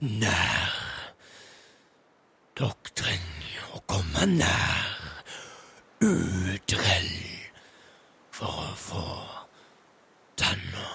nær. 0.00 0.72
Dere 2.58 2.94
trenger 2.98 3.74
å 3.76 3.82
komme 3.90 4.26
nær. 4.36 4.88
Udrell 6.02 7.12
for 8.34 8.62
å 8.64 8.72
få 8.78 9.04
tanna. 10.38 10.88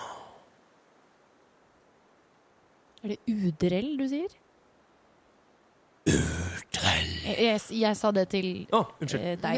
Er 3.03 3.15
det 3.15 3.19
udrell 3.31 3.95
du 3.99 4.07
sier? 4.11 4.35
Jeg, 7.37 7.61
jeg, 7.77 7.97
sa 7.99 8.11
det 8.15 8.25
til 8.31 8.47
Å, 8.73 8.81
unnskyld. 9.01 9.21
eh, 9.21 9.37
deg. 9.41 9.55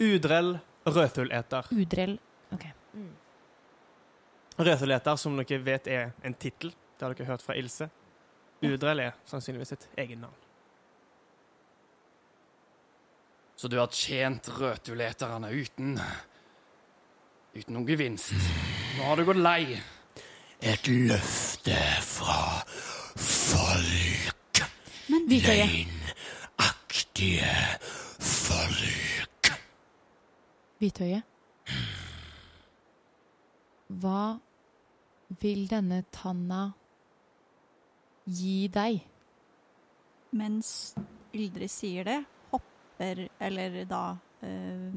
Udrell 0.12 0.52
rødfugleter. 0.86 1.70
Udrell. 1.72 2.18
Ok. 2.52 2.66
Rødfugleter, 4.58 5.16
som 5.16 5.36
dere 5.40 5.60
vet 5.64 5.88
er 5.88 6.12
en 6.24 6.34
tittel. 6.34 6.74
Det 6.98 7.06
har 7.06 7.14
dere 7.16 7.30
hørt 7.32 7.42
fra 7.44 7.56
Ilse. 7.58 7.88
Udrell 8.62 9.00
er 9.08 9.16
sannsynligvis 9.26 9.72
et 9.74 9.88
eget 10.04 10.20
navn. 10.20 10.36
Så 13.56 13.68
du 13.70 13.78
har 13.78 13.90
tjent 13.94 14.48
rødtuleterne 14.58 15.50
uten 15.54 15.96
Uten 17.52 17.74
noen 17.76 17.84
gevinst. 17.84 18.32
Nå 18.96 19.04
har 19.04 19.18
du 19.20 19.26
gått 19.28 19.40
lei. 19.44 19.76
Et 20.64 20.86
løfte 20.88 21.76
fra 22.00 22.62
folk. 23.20 24.62
Hvitøyet. 25.28 26.01
Løgnaktige 27.12 27.78
folk. 28.20 29.52
Hvithøye, 30.80 31.22
Hva 33.88 34.38
vil 35.42 35.68
denne 35.68 36.04
tanna 36.10 36.72
gi 38.24 38.68
deg? 38.72 39.02
Mens 40.32 40.94
Yldre 41.34 41.68
sier 41.68 42.04
det, 42.08 42.18
hopper, 42.50 43.28
eller 43.40 43.84
da 43.84 44.16
øh, 44.42 44.90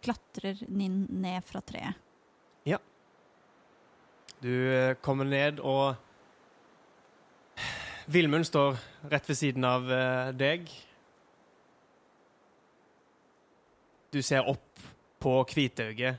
klatrer 0.00 0.64
Ninn 0.68 1.06
ned 1.10 1.44
fra 1.44 1.60
treet. 1.60 1.94
Ja. 2.64 2.78
Du 4.40 4.48
eh, 4.48 4.96
kommer 5.02 5.24
ned, 5.24 5.60
og 5.60 5.94
Vilmund 8.06 8.48
står 8.48 8.78
rett 9.12 9.28
ved 9.28 9.36
siden 9.36 9.64
av 9.64 9.92
eh, 9.92 10.32
deg. 10.32 10.70
Du 14.10 14.22
ser 14.22 14.48
opp 14.48 14.80
på 15.20 15.44
Kvitauget. 15.44 16.16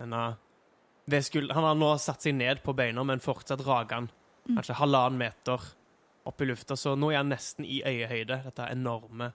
Han 0.00 0.12
har 0.14 1.76
nå 1.78 1.90
satt 1.98 2.24
seg 2.24 2.34
ned 2.34 2.62
på 2.64 2.74
beina, 2.74 3.04
men 3.04 3.22
fortsatt 3.22 3.62
rager 3.66 3.94
han 4.00 4.08
kanskje 4.48 4.78
halvannen 4.80 5.20
meter 5.20 5.62
opp 6.26 6.42
i 6.42 6.48
lufta, 6.48 6.76
så 6.76 6.96
nå 6.98 7.10
er 7.12 7.20
han 7.20 7.30
nesten 7.32 7.64
i 7.64 7.82
øyehøyde. 7.86 8.42
Dette 8.48 8.68
enorme 8.72 9.30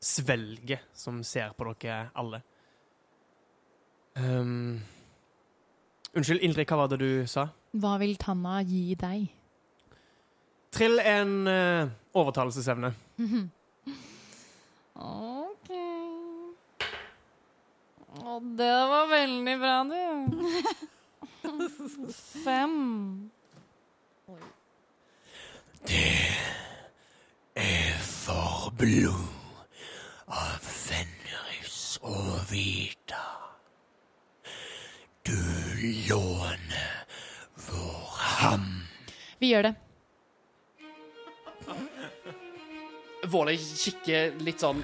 svelget 0.00 0.86
som 0.96 1.22
ser 1.26 1.52
på 1.56 1.66
dere 1.72 2.10
alle. 2.14 2.42
Um, 4.16 4.80
unnskyld, 6.14 6.42
Ildrid, 6.42 6.66
hva 6.68 6.82
var 6.82 6.90
det 6.92 7.00
du 7.02 7.26
sa? 7.30 7.48
Hva 7.80 7.96
vil 8.02 8.16
tanna 8.20 8.60
gi 8.66 8.94
deg? 8.98 9.28
Trill 10.74 11.00
en 11.02 11.36
uh, 11.48 11.90
overtalelsesevne. 12.14 12.94
OK. 15.00 15.49
Og 18.18 18.42
det 18.58 18.72
var 18.90 19.06
veldig 19.10 19.58
bra, 19.60 19.84
du. 19.84 19.96
Fem. 22.44 23.30
Det 25.86 26.28
er 27.54 28.00
for 28.04 28.72
blod 28.78 29.66
av 30.26 30.58
Fenris 30.62 31.98
og 32.02 32.40
Vita. 32.50 33.22
Du 35.22 35.38
låner 36.10 37.06
vår 37.70 38.18
ham. 38.40 38.66
Vi 39.38 39.52
gjør 39.54 39.70
det. 39.70 39.74
Våle 43.30 43.54
kikker 43.56 44.34
litt 44.42 44.62
sånn 44.62 44.82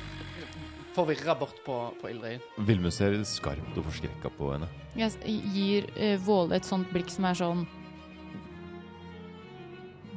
forvirra 0.96 1.34
bort 1.38 1.58
på, 1.64 1.76
på 2.00 2.10
Ildrid. 2.10 2.44
Vilmund 2.68 2.94
ser 2.94 3.16
skarpt 3.28 3.76
og 3.76 3.86
forskrekka 3.90 4.32
på 4.38 4.52
henne. 4.54 4.68
Jeg 4.96 5.10
gir 5.52 5.88
uh, 5.98 6.16
Våle 6.24 6.56
et 6.58 6.68
sånt 6.68 6.88
blikk 6.92 7.12
som 7.12 7.28
er 7.28 7.38
sånn 7.38 7.66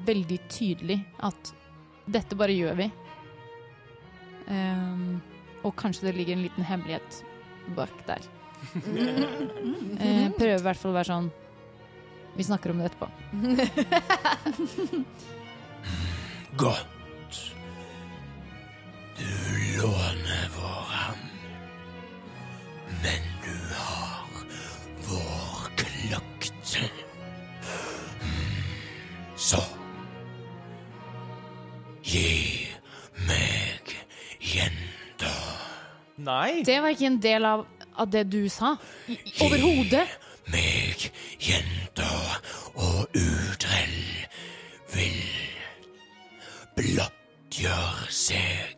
Veldig 0.07 0.37
tydelig 0.49 0.95
at 1.27 1.51
dette 2.09 2.37
bare 2.39 2.55
gjør 2.55 2.77
vi. 2.79 2.87
Um, 4.49 5.19
og 5.61 5.75
kanskje 5.77 6.07
det 6.07 6.15
ligger 6.15 6.37
en 6.37 6.45
liten 6.47 6.65
hemmelighet 6.65 7.19
bak 7.77 7.93
der. 8.07 8.23
uh, 8.79 10.27
prøver 10.39 10.55
i 10.55 10.63
hvert 10.65 10.79
fall 10.79 10.91
å 10.91 10.97
være 10.97 11.07
sånn 11.07 11.29
Vi 12.35 12.43
snakker 12.47 12.73
om 12.73 12.81
det 12.81 12.89
etterpå. 12.89 13.07
Godt. 16.63 16.98
Nei! 36.29 36.63
Det 36.65 36.77
var 36.81 36.93
ikke 36.93 37.09
en 37.09 37.21
del 37.21 37.45
av, 37.47 37.65
av 37.97 38.09
det 38.11 38.25
du 38.29 38.43
sa. 38.53 38.75
Overhodet. 39.41 40.05
meg 40.49 41.05
jenta, 41.41 42.09
og 42.75 43.17
Udrell 43.17 44.01
vil 44.93 45.21
blottgjøre 46.77 48.09
seg 48.13 48.68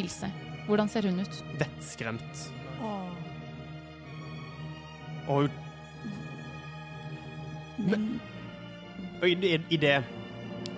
Ilse. 0.00 0.30
Hvordan 0.66 0.88
ser 0.90 1.08
hun 1.08 1.20
ut? 1.22 1.40
Vettskremt. 1.60 2.44
Og 5.30 5.46
hun 5.46 5.50
Men 7.90 8.20
Og 9.20 9.28
i, 9.28 9.32
i, 9.32 9.58
i 9.72 9.78
det 9.80 9.98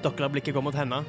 dere 0.02 0.28
blikket 0.34 0.54
gå 0.54 0.60
mot 0.62 0.74
henne 0.74 1.02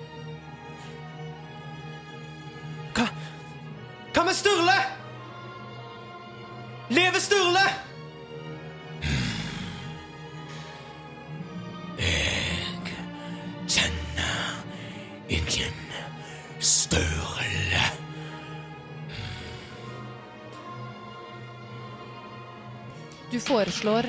foreslår 23.83 24.05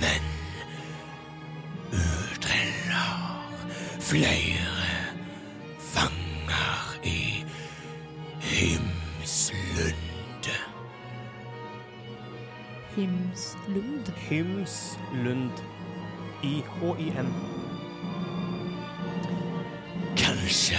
Men 0.00 0.22
Udrell 1.92 2.90
har 2.90 3.44
flere 4.00 4.86
fanger 5.78 7.04
i 7.04 7.44
Himslunde. 8.40 9.94
Himslund. 12.96 14.12
Hymslund. 14.16 15.52
I-H-I-N. 16.42 17.32
Kanskje 20.16 20.78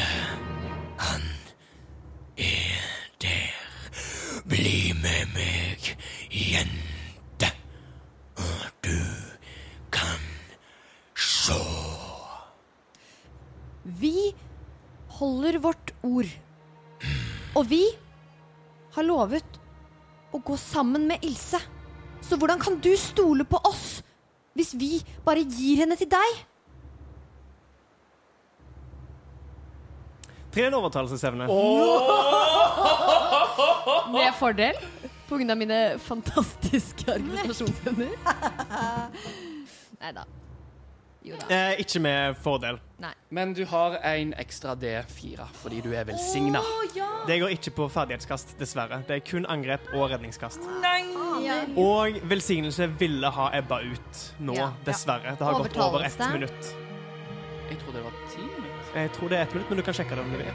lovet 19.24 19.60
å 20.34 20.40
gå 20.44 20.58
sammen 20.60 21.08
med 21.08 21.24
Ilse. 21.24 21.60
Så 22.24 22.38
hvordan 22.40 22.60
kan 22.60 22.80
du 22.82 22.96
stole 22.98 23.44
på 23.48 23.60
oss 23.68 24.02
hvis 24.54 24.74
vi 24.78 25.04
bare 25.26 25.42
gir 25.42 25.78
henne 25.84 25.96
til 25.98 26.10
deg? 26.12 26.44
Tren 30.54 30.68
en 30.70 30.78
overtalelsesevne. 30.78 31.48
Med 34.14 34.34
fordel. 34.38 34.78
På 35.26 35.40
grunn 35.40 35.50
av 35.50 35.58
mine 35.58 35.98
fantastiske 36.04 37.08
argumentasjonsevner. 37.10 38.14
Nei 40.04 40.12
da. 40.14 40.28
Eh, 41.24 41.80
ikke 41.80 42.00
med 42.04 42.36
fordel. 42.44 42.80
Men 43.30 43.54
du 43.54 43.66
har 43.66 43.96
en 44.04 44.34
ekstra 44.40 44.76
D4 44.76 45.46
fordi 45.62 45.82
du 45.82 45.92
er 45.96 46.04
velsigna. 46.08 46.62
Det 47.28 47.40
går 47.40 47.56
ikke 47.56 47.72
på 47.78 47.88
ferdighetskast, 47.92 48.58
dessverre. 48.60 49.02
Det 49.08 49.16
er 49.16 49.24
kun 49.28 49.48
angrep 49.50 49.88
og 49.94 50.10
redningskast. 50.12 50.68
Ja. 51.44 51.60
Og 51.80 52.20
velsignelse 52.30 52.88
ville 53.00 53.30
ha 53.36 53.50
ebba 53.58 53.82
ut 53.82 54.24
nå, 54.40 54.56
Ja. 54.56 54.72
dessverre. 54.86 55.36
Det 55.38 55.46
har 55.48 55.54
gått 55.54 55.78
over 55.78 56.04
ett 56.04 56.20
minutt. 56.32 56.76
Jeg 57.70 57.80
tror 57.80 57.94
det 57.94 58.04
var 58.04 58.12
ti 58.30 58.42
minutter. 58.42 58.96
Jeg 58.96 59.12
tror 59.12 59.30
det 59.30 59.38
er 59.38 59.42
ett 59.42 59.54
minutt, 59.54 59.70
men 59.70 59.78
du 59.78 59.84
kan 59.84 59.94
sjekke 59.94 60.16
det 60.16 60.20
om 60.20 60.32
du 60.32 60.38
vil. 60.38 60.54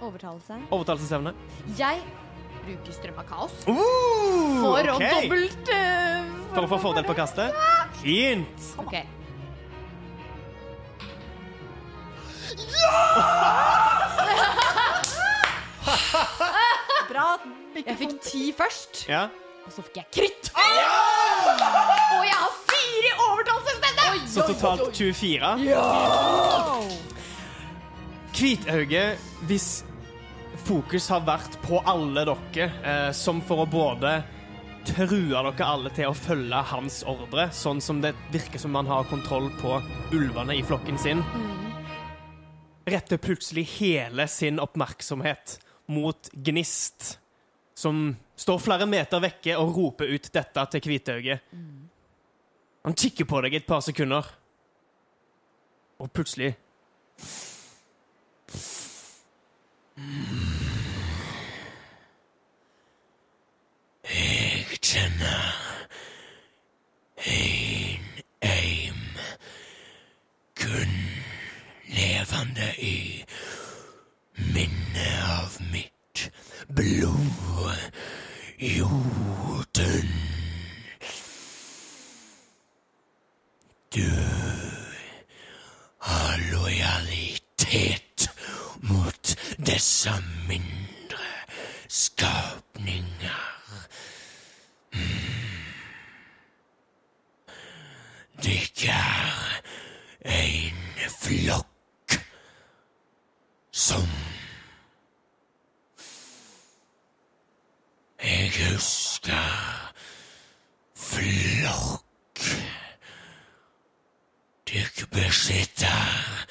Overtalelse. 0.00 0.58
Overtalelsesevne. 0.70 1.34
Jeg 1.78 2.02
bruker 2.64 2.92
strøm 2.92 3.18
av 3.18 3.26
kaos 3.28 3.52
Uh, 3.66 4.60
for 4.60 4.78
okay. 4.78 4.92
å 4.92 5.22
dobbelt 5.22 5.72
uh, 5.72 6.28
For 6.54 6.66
å 6.66 6.68
få 6.68 6.78
fordel 6.78 7.04
på 7.08 7.16
kastet? 7.18 7.56
Fint! 8.02 8.68
Ok. 8.78 9.19
Bra. 17.10 17.28
Jeg 17.86 17.96
fikk 17.98 18.16
ti 18.24 18.42
først, 18.56 19.04
Ja. 19.08 19.22
og 19.66 19.72
så 19.72 19.82
fikk 19.86 19.96
jeg 19.96 20.06
kritt. 20.12 20.50
Og 20.54 22.24
jeg 22.26 22.34
har 22.34 22.52
fire 22.70 23.06
i 23.06 23.14
overtalelsesevne! 23.26 24.28
Så 24.28 24.40
totalt 24.46 24.96
24. 24.96 25.58
Hvitauge, 28.40 29.04
hvis 29.48 29.84
fokus 30.64 31.08
har 31.08 31.20
vært 31.26 31.56
på 31.66 31.80
alle 31.88 32.24
dere, 32.28 32.70
eh, 32.84 33.12
som 33.12 33.40
for 33.42 33.64
å 33.64 33.70
både 33.70 34.22
true 34.86 35.28
dere 35.28 35.64
alle 35.66 35.90
til 35.90 36.08
å 36.08 36.14
følge 36.16 36.62
hans 36.72 37.02
ordre, 37.04 37.48
sånn 37.52 37.80
som 37.82 38.00
det 38.00 38.14
virker 38.32 38.58
som 38.58 38.72
man 38.72 38.86
har 38.86 39.04
kontroll 39.10 39.50
på 39.60 39.82
ulvene 40.12 40.56
i 40.56 40.62
flokken 40.62 40.98
sin, 40.98 41.24
retter 42.90 43.20
plutselig 43.22 43.64
hele 43.78 44.26
sin 44.28 44.60
oppmerksomhet 44.60 45.58
mot 45.90 46.30
Gnist, 46.32 47.18
som 47.74 48.16
står 48.36 48.58
flere 48.62 48.86
meter 48.86 49.22
vekke 49.22 49.56
og 49.58 49.76
roper 49.76 50.12
ut 50.14 50.30
dette 50.34 50.66
til 50.74 50.90
Hvitauge. 50.90 51.38
Han 52.84 52.96
kikker 52.96 53.28
på 53.28 53.40
deg 53.44 53.58
et 53.58 53.68
par 53.68 53.82
sekunder, 53.84 54.26
og 56.00 56.12
plutselig 56.16 56.54
Jeg 64.10 64.78
kjenner 64.80 65.50
en 67.28 68.06
eim 68.40 69.02
kun 70.56 71.09
levende 72.00 72.74
i 72.78 73.24
minnet 74.34 75.22
av 75.28 75.56
mitt 75.72 76.30
blod, 76.68 77.70
Jotun. 78.58 80.12
Du 83.94 84.12
har 85.98 86.38
lojalitet 86.52 88.30
mot 88.80 89.36
disse 89.56 90.14
mindre 90.48 91.30
skapninger. 91.88 93.46
Dere 98.40 99.02
er 100.20 100.46
en 100.60 101.10
flokk 101.20 101.69
som 103.90 104.08
Jeg 108.22 108.52
husker 108.54 109.50
flokk. 110.94 112.40
Dykk 114.68 115.10
besitter 115.10 116.46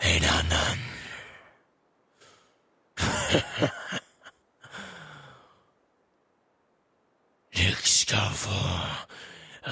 en 0.00 0.24
annen. 0.36 0.80
Dykk 7.56 7.86
skal 7.86 8.30
få 8.44 8.62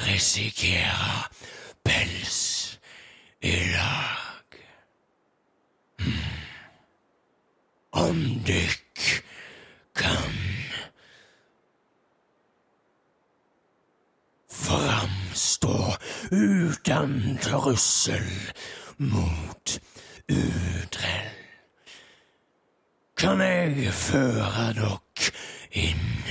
risikere 0.07 1.29
pels 1.85 2.41
i 3.43 3.57
lag. 3.75 4.49
Hmm. 6.01 6.41
Om 7.93 8.19
dykk 8.47 9.25
kan 9.95 10.35
framstå 14.51 15.97
uten 16.91 17.39
trussel 17.39 18.53
mot 18.99 19.81
udrell, 20.29 21.37
kan 23.17 23.41
jeg 23.41 23.93
føre 23.95 24.73
dere 24.75 25.31
inn 25.71 26.27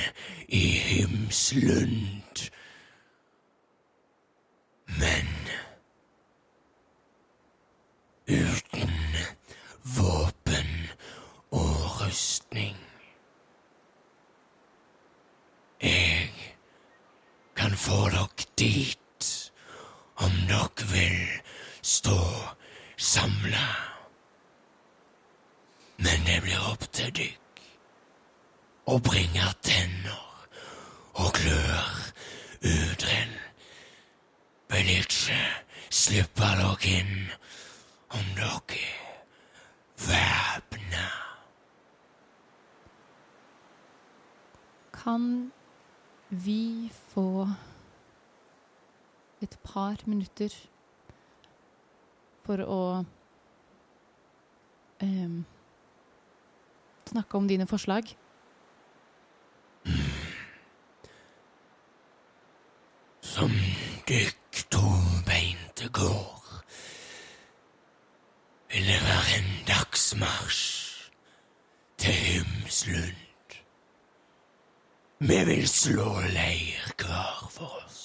i 0.48 0.66
Himslund. 0.84 2.44
Men 5.00 5.32
uten 8.28 8.92
våpen 9.96 10.76
og 11.52 12.02
rustning. 12.02 12.76
Jeg 15.82 16.34
kan 17.56 17.80
få 17.80 18.10
dere 18.12 18.50
dit 18.60 19.00
om 20.20 20.32
dere 20.48 20.88
vil 20.92 21.28
stå 21.82 22.20
samla. 23.10 23.68
Men 25.98 26.26
det 26.28 26.42
blir 26.46 26.68
opp 26.72 26.86
til 26.94 27.12
dykk 27.16 27.64
å 28.94 29.00
bringe 29.04 29.48
tenner 29.66 30.26
og 31.20 31.34
klør. 31.38 31.90
Vil 34.70 34.90
ikke 34.94 35.38
slippe 35.90 36.50
dere 36.60 36.76
inn 36.88 37.16
om 38.16 38.28
dere 38.38 38.78
er 38.78 39.00
væpna. 40.06 41.08
Kan 44.94 45.26
vi 46.30 46.92
få 47.14 47.48
et 49.42 49.58
par 49.64 49.98
minutter 50.06 50.54
for 52.50 52.64
å 52.66 52.84
em, 55.06 55.44
snakke 57.12 57.38
om 57.38 57.46
dine 57.50 57.68
forslag? 57.70 58.10
Som 63.30 63.54
dykk 64.10 64.64
tobeinte 64.74 65.92
går, 65.94 66.58
vil 68.74 68.90
det 68.90 68.98
være 69.06 69.38
en 69.38 69.54
dagsmarsj 69.70 70.66
til 72.02 72.18
Hymslund. 72.32 73.56
Vi 75.30 75.40
vil 75.52 75.70
slå 75.70 76.10
leir 76.34 76.90
hver 76.98 77.48
for 77.54 77.78
oss, 77.84 78.04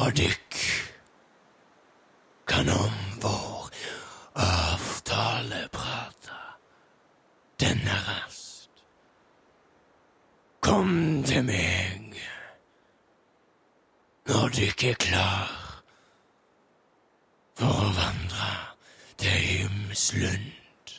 og 0.00 0.16
dykk 0.16 0.60
kan 2.54 2.68
om 2.68 2.92
vår 3.22 3.70
avtale 4.34 5.68
prate 5.72 6.38
denne 7.60 7.96
rast. 8.06 8.70
Kom 10.60 11.22
til 11.26 11.44
meg 11.48 12.14
når 14.28 14.54
dykk 14.56 14.84
er 14.92 15.00
klar 15.02 15.50
for 17.58 17.82
å 17.82 17.90
vandre 17.98 18.52
til 19.20 19.40
Hymslund 19.48 20.94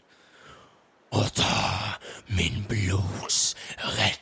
og 1.15 1.31
ta 1.39 1.95
min 2.27 2.65
blods 2.69 3.55
rett. 3.97 4.21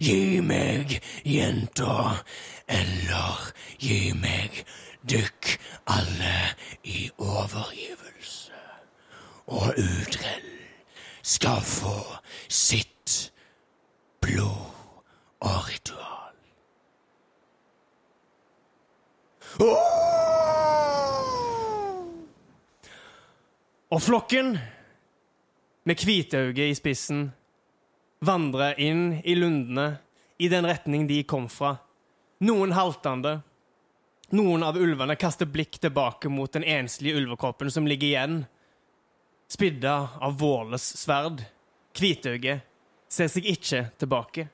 Gi 0.00 0.40
meg 0.40 1.00
jenta, 1.80 2.24
eller 2.66 3.52
gi 3.78 4.12
meg 4.14 4.64
dykk 5.02 5.58
alle 5.86 6.54
i 6.84 7.10
overgivelse. 7.18 8.52
Og 9.46 9.74
Udrell 9.78 10.50
skal 11.22 11.60
få 11.60 11.96
sitt 12.48 13.32
blod 14.20 14.70
og 15.40 15.68
ritual. 15.68 16.36
Og 23.90 24.02
flokken, 24.02 24.58
med 25.84 25.96
Kvitauget 25.96 26.70
i 26.70 26.74
spissen, 26.74 27.32
vandrer 28.20 28.76
inn 28.78 29.16
i 29.24 29.34
lundene 29.34 29.96
i 30.40 30.48
den 30.48 30.66
retning 30.66 31.06
de 31.06 31.22
kom 31.22 31.48
fra. 31.52 31.76
Noen 32.40 32.72
haltende. 32.72 33.40
Noen 34.32 34.62
av 34.64 34.78
ulvene 34.80 35.16
kaster 35.20 35.44
blikk 35.46 35.76
tilbake 35.82 36.30
mot 36.32 36.52
den 36.52 36.64
enslige 36.64 37.18
ulvekroppen 37.20 37.70
som 37.70 37.86
ligger 37.86 38.08
igjen, 38.08 38.36
spidda 39.50 39.94
av 40.22 40.38
Våles 40.40 40.86
sverd. 40.96 41.42
Hvitøyet 41.98 42.64
ser 43.10 43.28
seg 43.28 43.48
ikke 43.52 43.82
tilbake, 44.00 44.46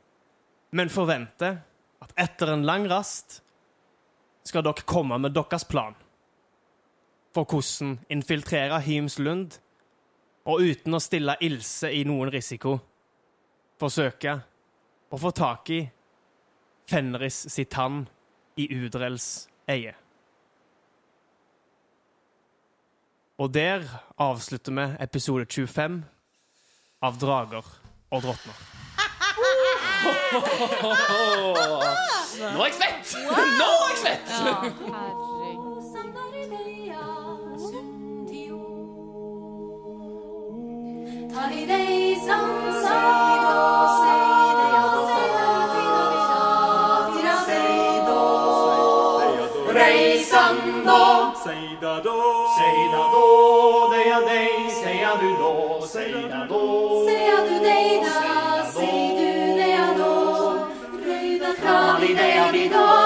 men 0.74 0.91
forventer 0.91 1.61
at 2.03 2.16
etter 2.18 2.51
en 2.57 2.66
lang 2.66 2.89
rast 2.91 3.43
skal 4.49 4.64
dere 4.66 4.89
komme 4.89 5.20
med 5.22 5.37
deres 5.37 5.68
plan 5.68 5.95
for 7.37 7.45
hvordan 7.45 7.99
infiltrere 8.09 8.80
Hymslund, 8.80 9.59
og 10.49 10.66
uten 10.66 10.97
å 10.97 11.03
stille 11.03 11.37
Ilse 11.45 11.91
i 11.93 12.03
noen 12.09 12.30
risiko, 12.32 12.78
forsøke 13.78 14.39
å 15.11 15.19
få 15.21 15.31
tak 15.31 15.71
i 15.71 15.81
Fenris 16.91 17.47
sitt 17.53 17.71
tann 17.75 18.05
i 18.57 18.69
Udrels 18.75 19.49
eie. 19.69 19.95
Og 23.37 23.53
der 23.53 23.85
avslutter 24.19 24.73
vi 24.73 24.87
episode 25.05 25.45
25 25.45 26.05
av 27.05 27.19
Drager 27.21 27.67
og 28.11 28.23
drottner. 28.25 28.57
Nå 32.37 32.63
er 32.63 32.69
jeg 32.71 32.75
svett! 32.79 33.17
Nå 33.61 33.71
er 33.77 33.91
jeg 33.91 33.99
svett! 34.05 34.31
Reisando, 41.67 43.26
di 62.53 62.69
det 62.69 63.06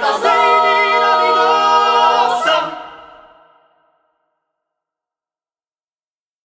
det 0.00 0.06
ja 0.06 0.18
da, 0.18 0.36
da. 0.36 0.41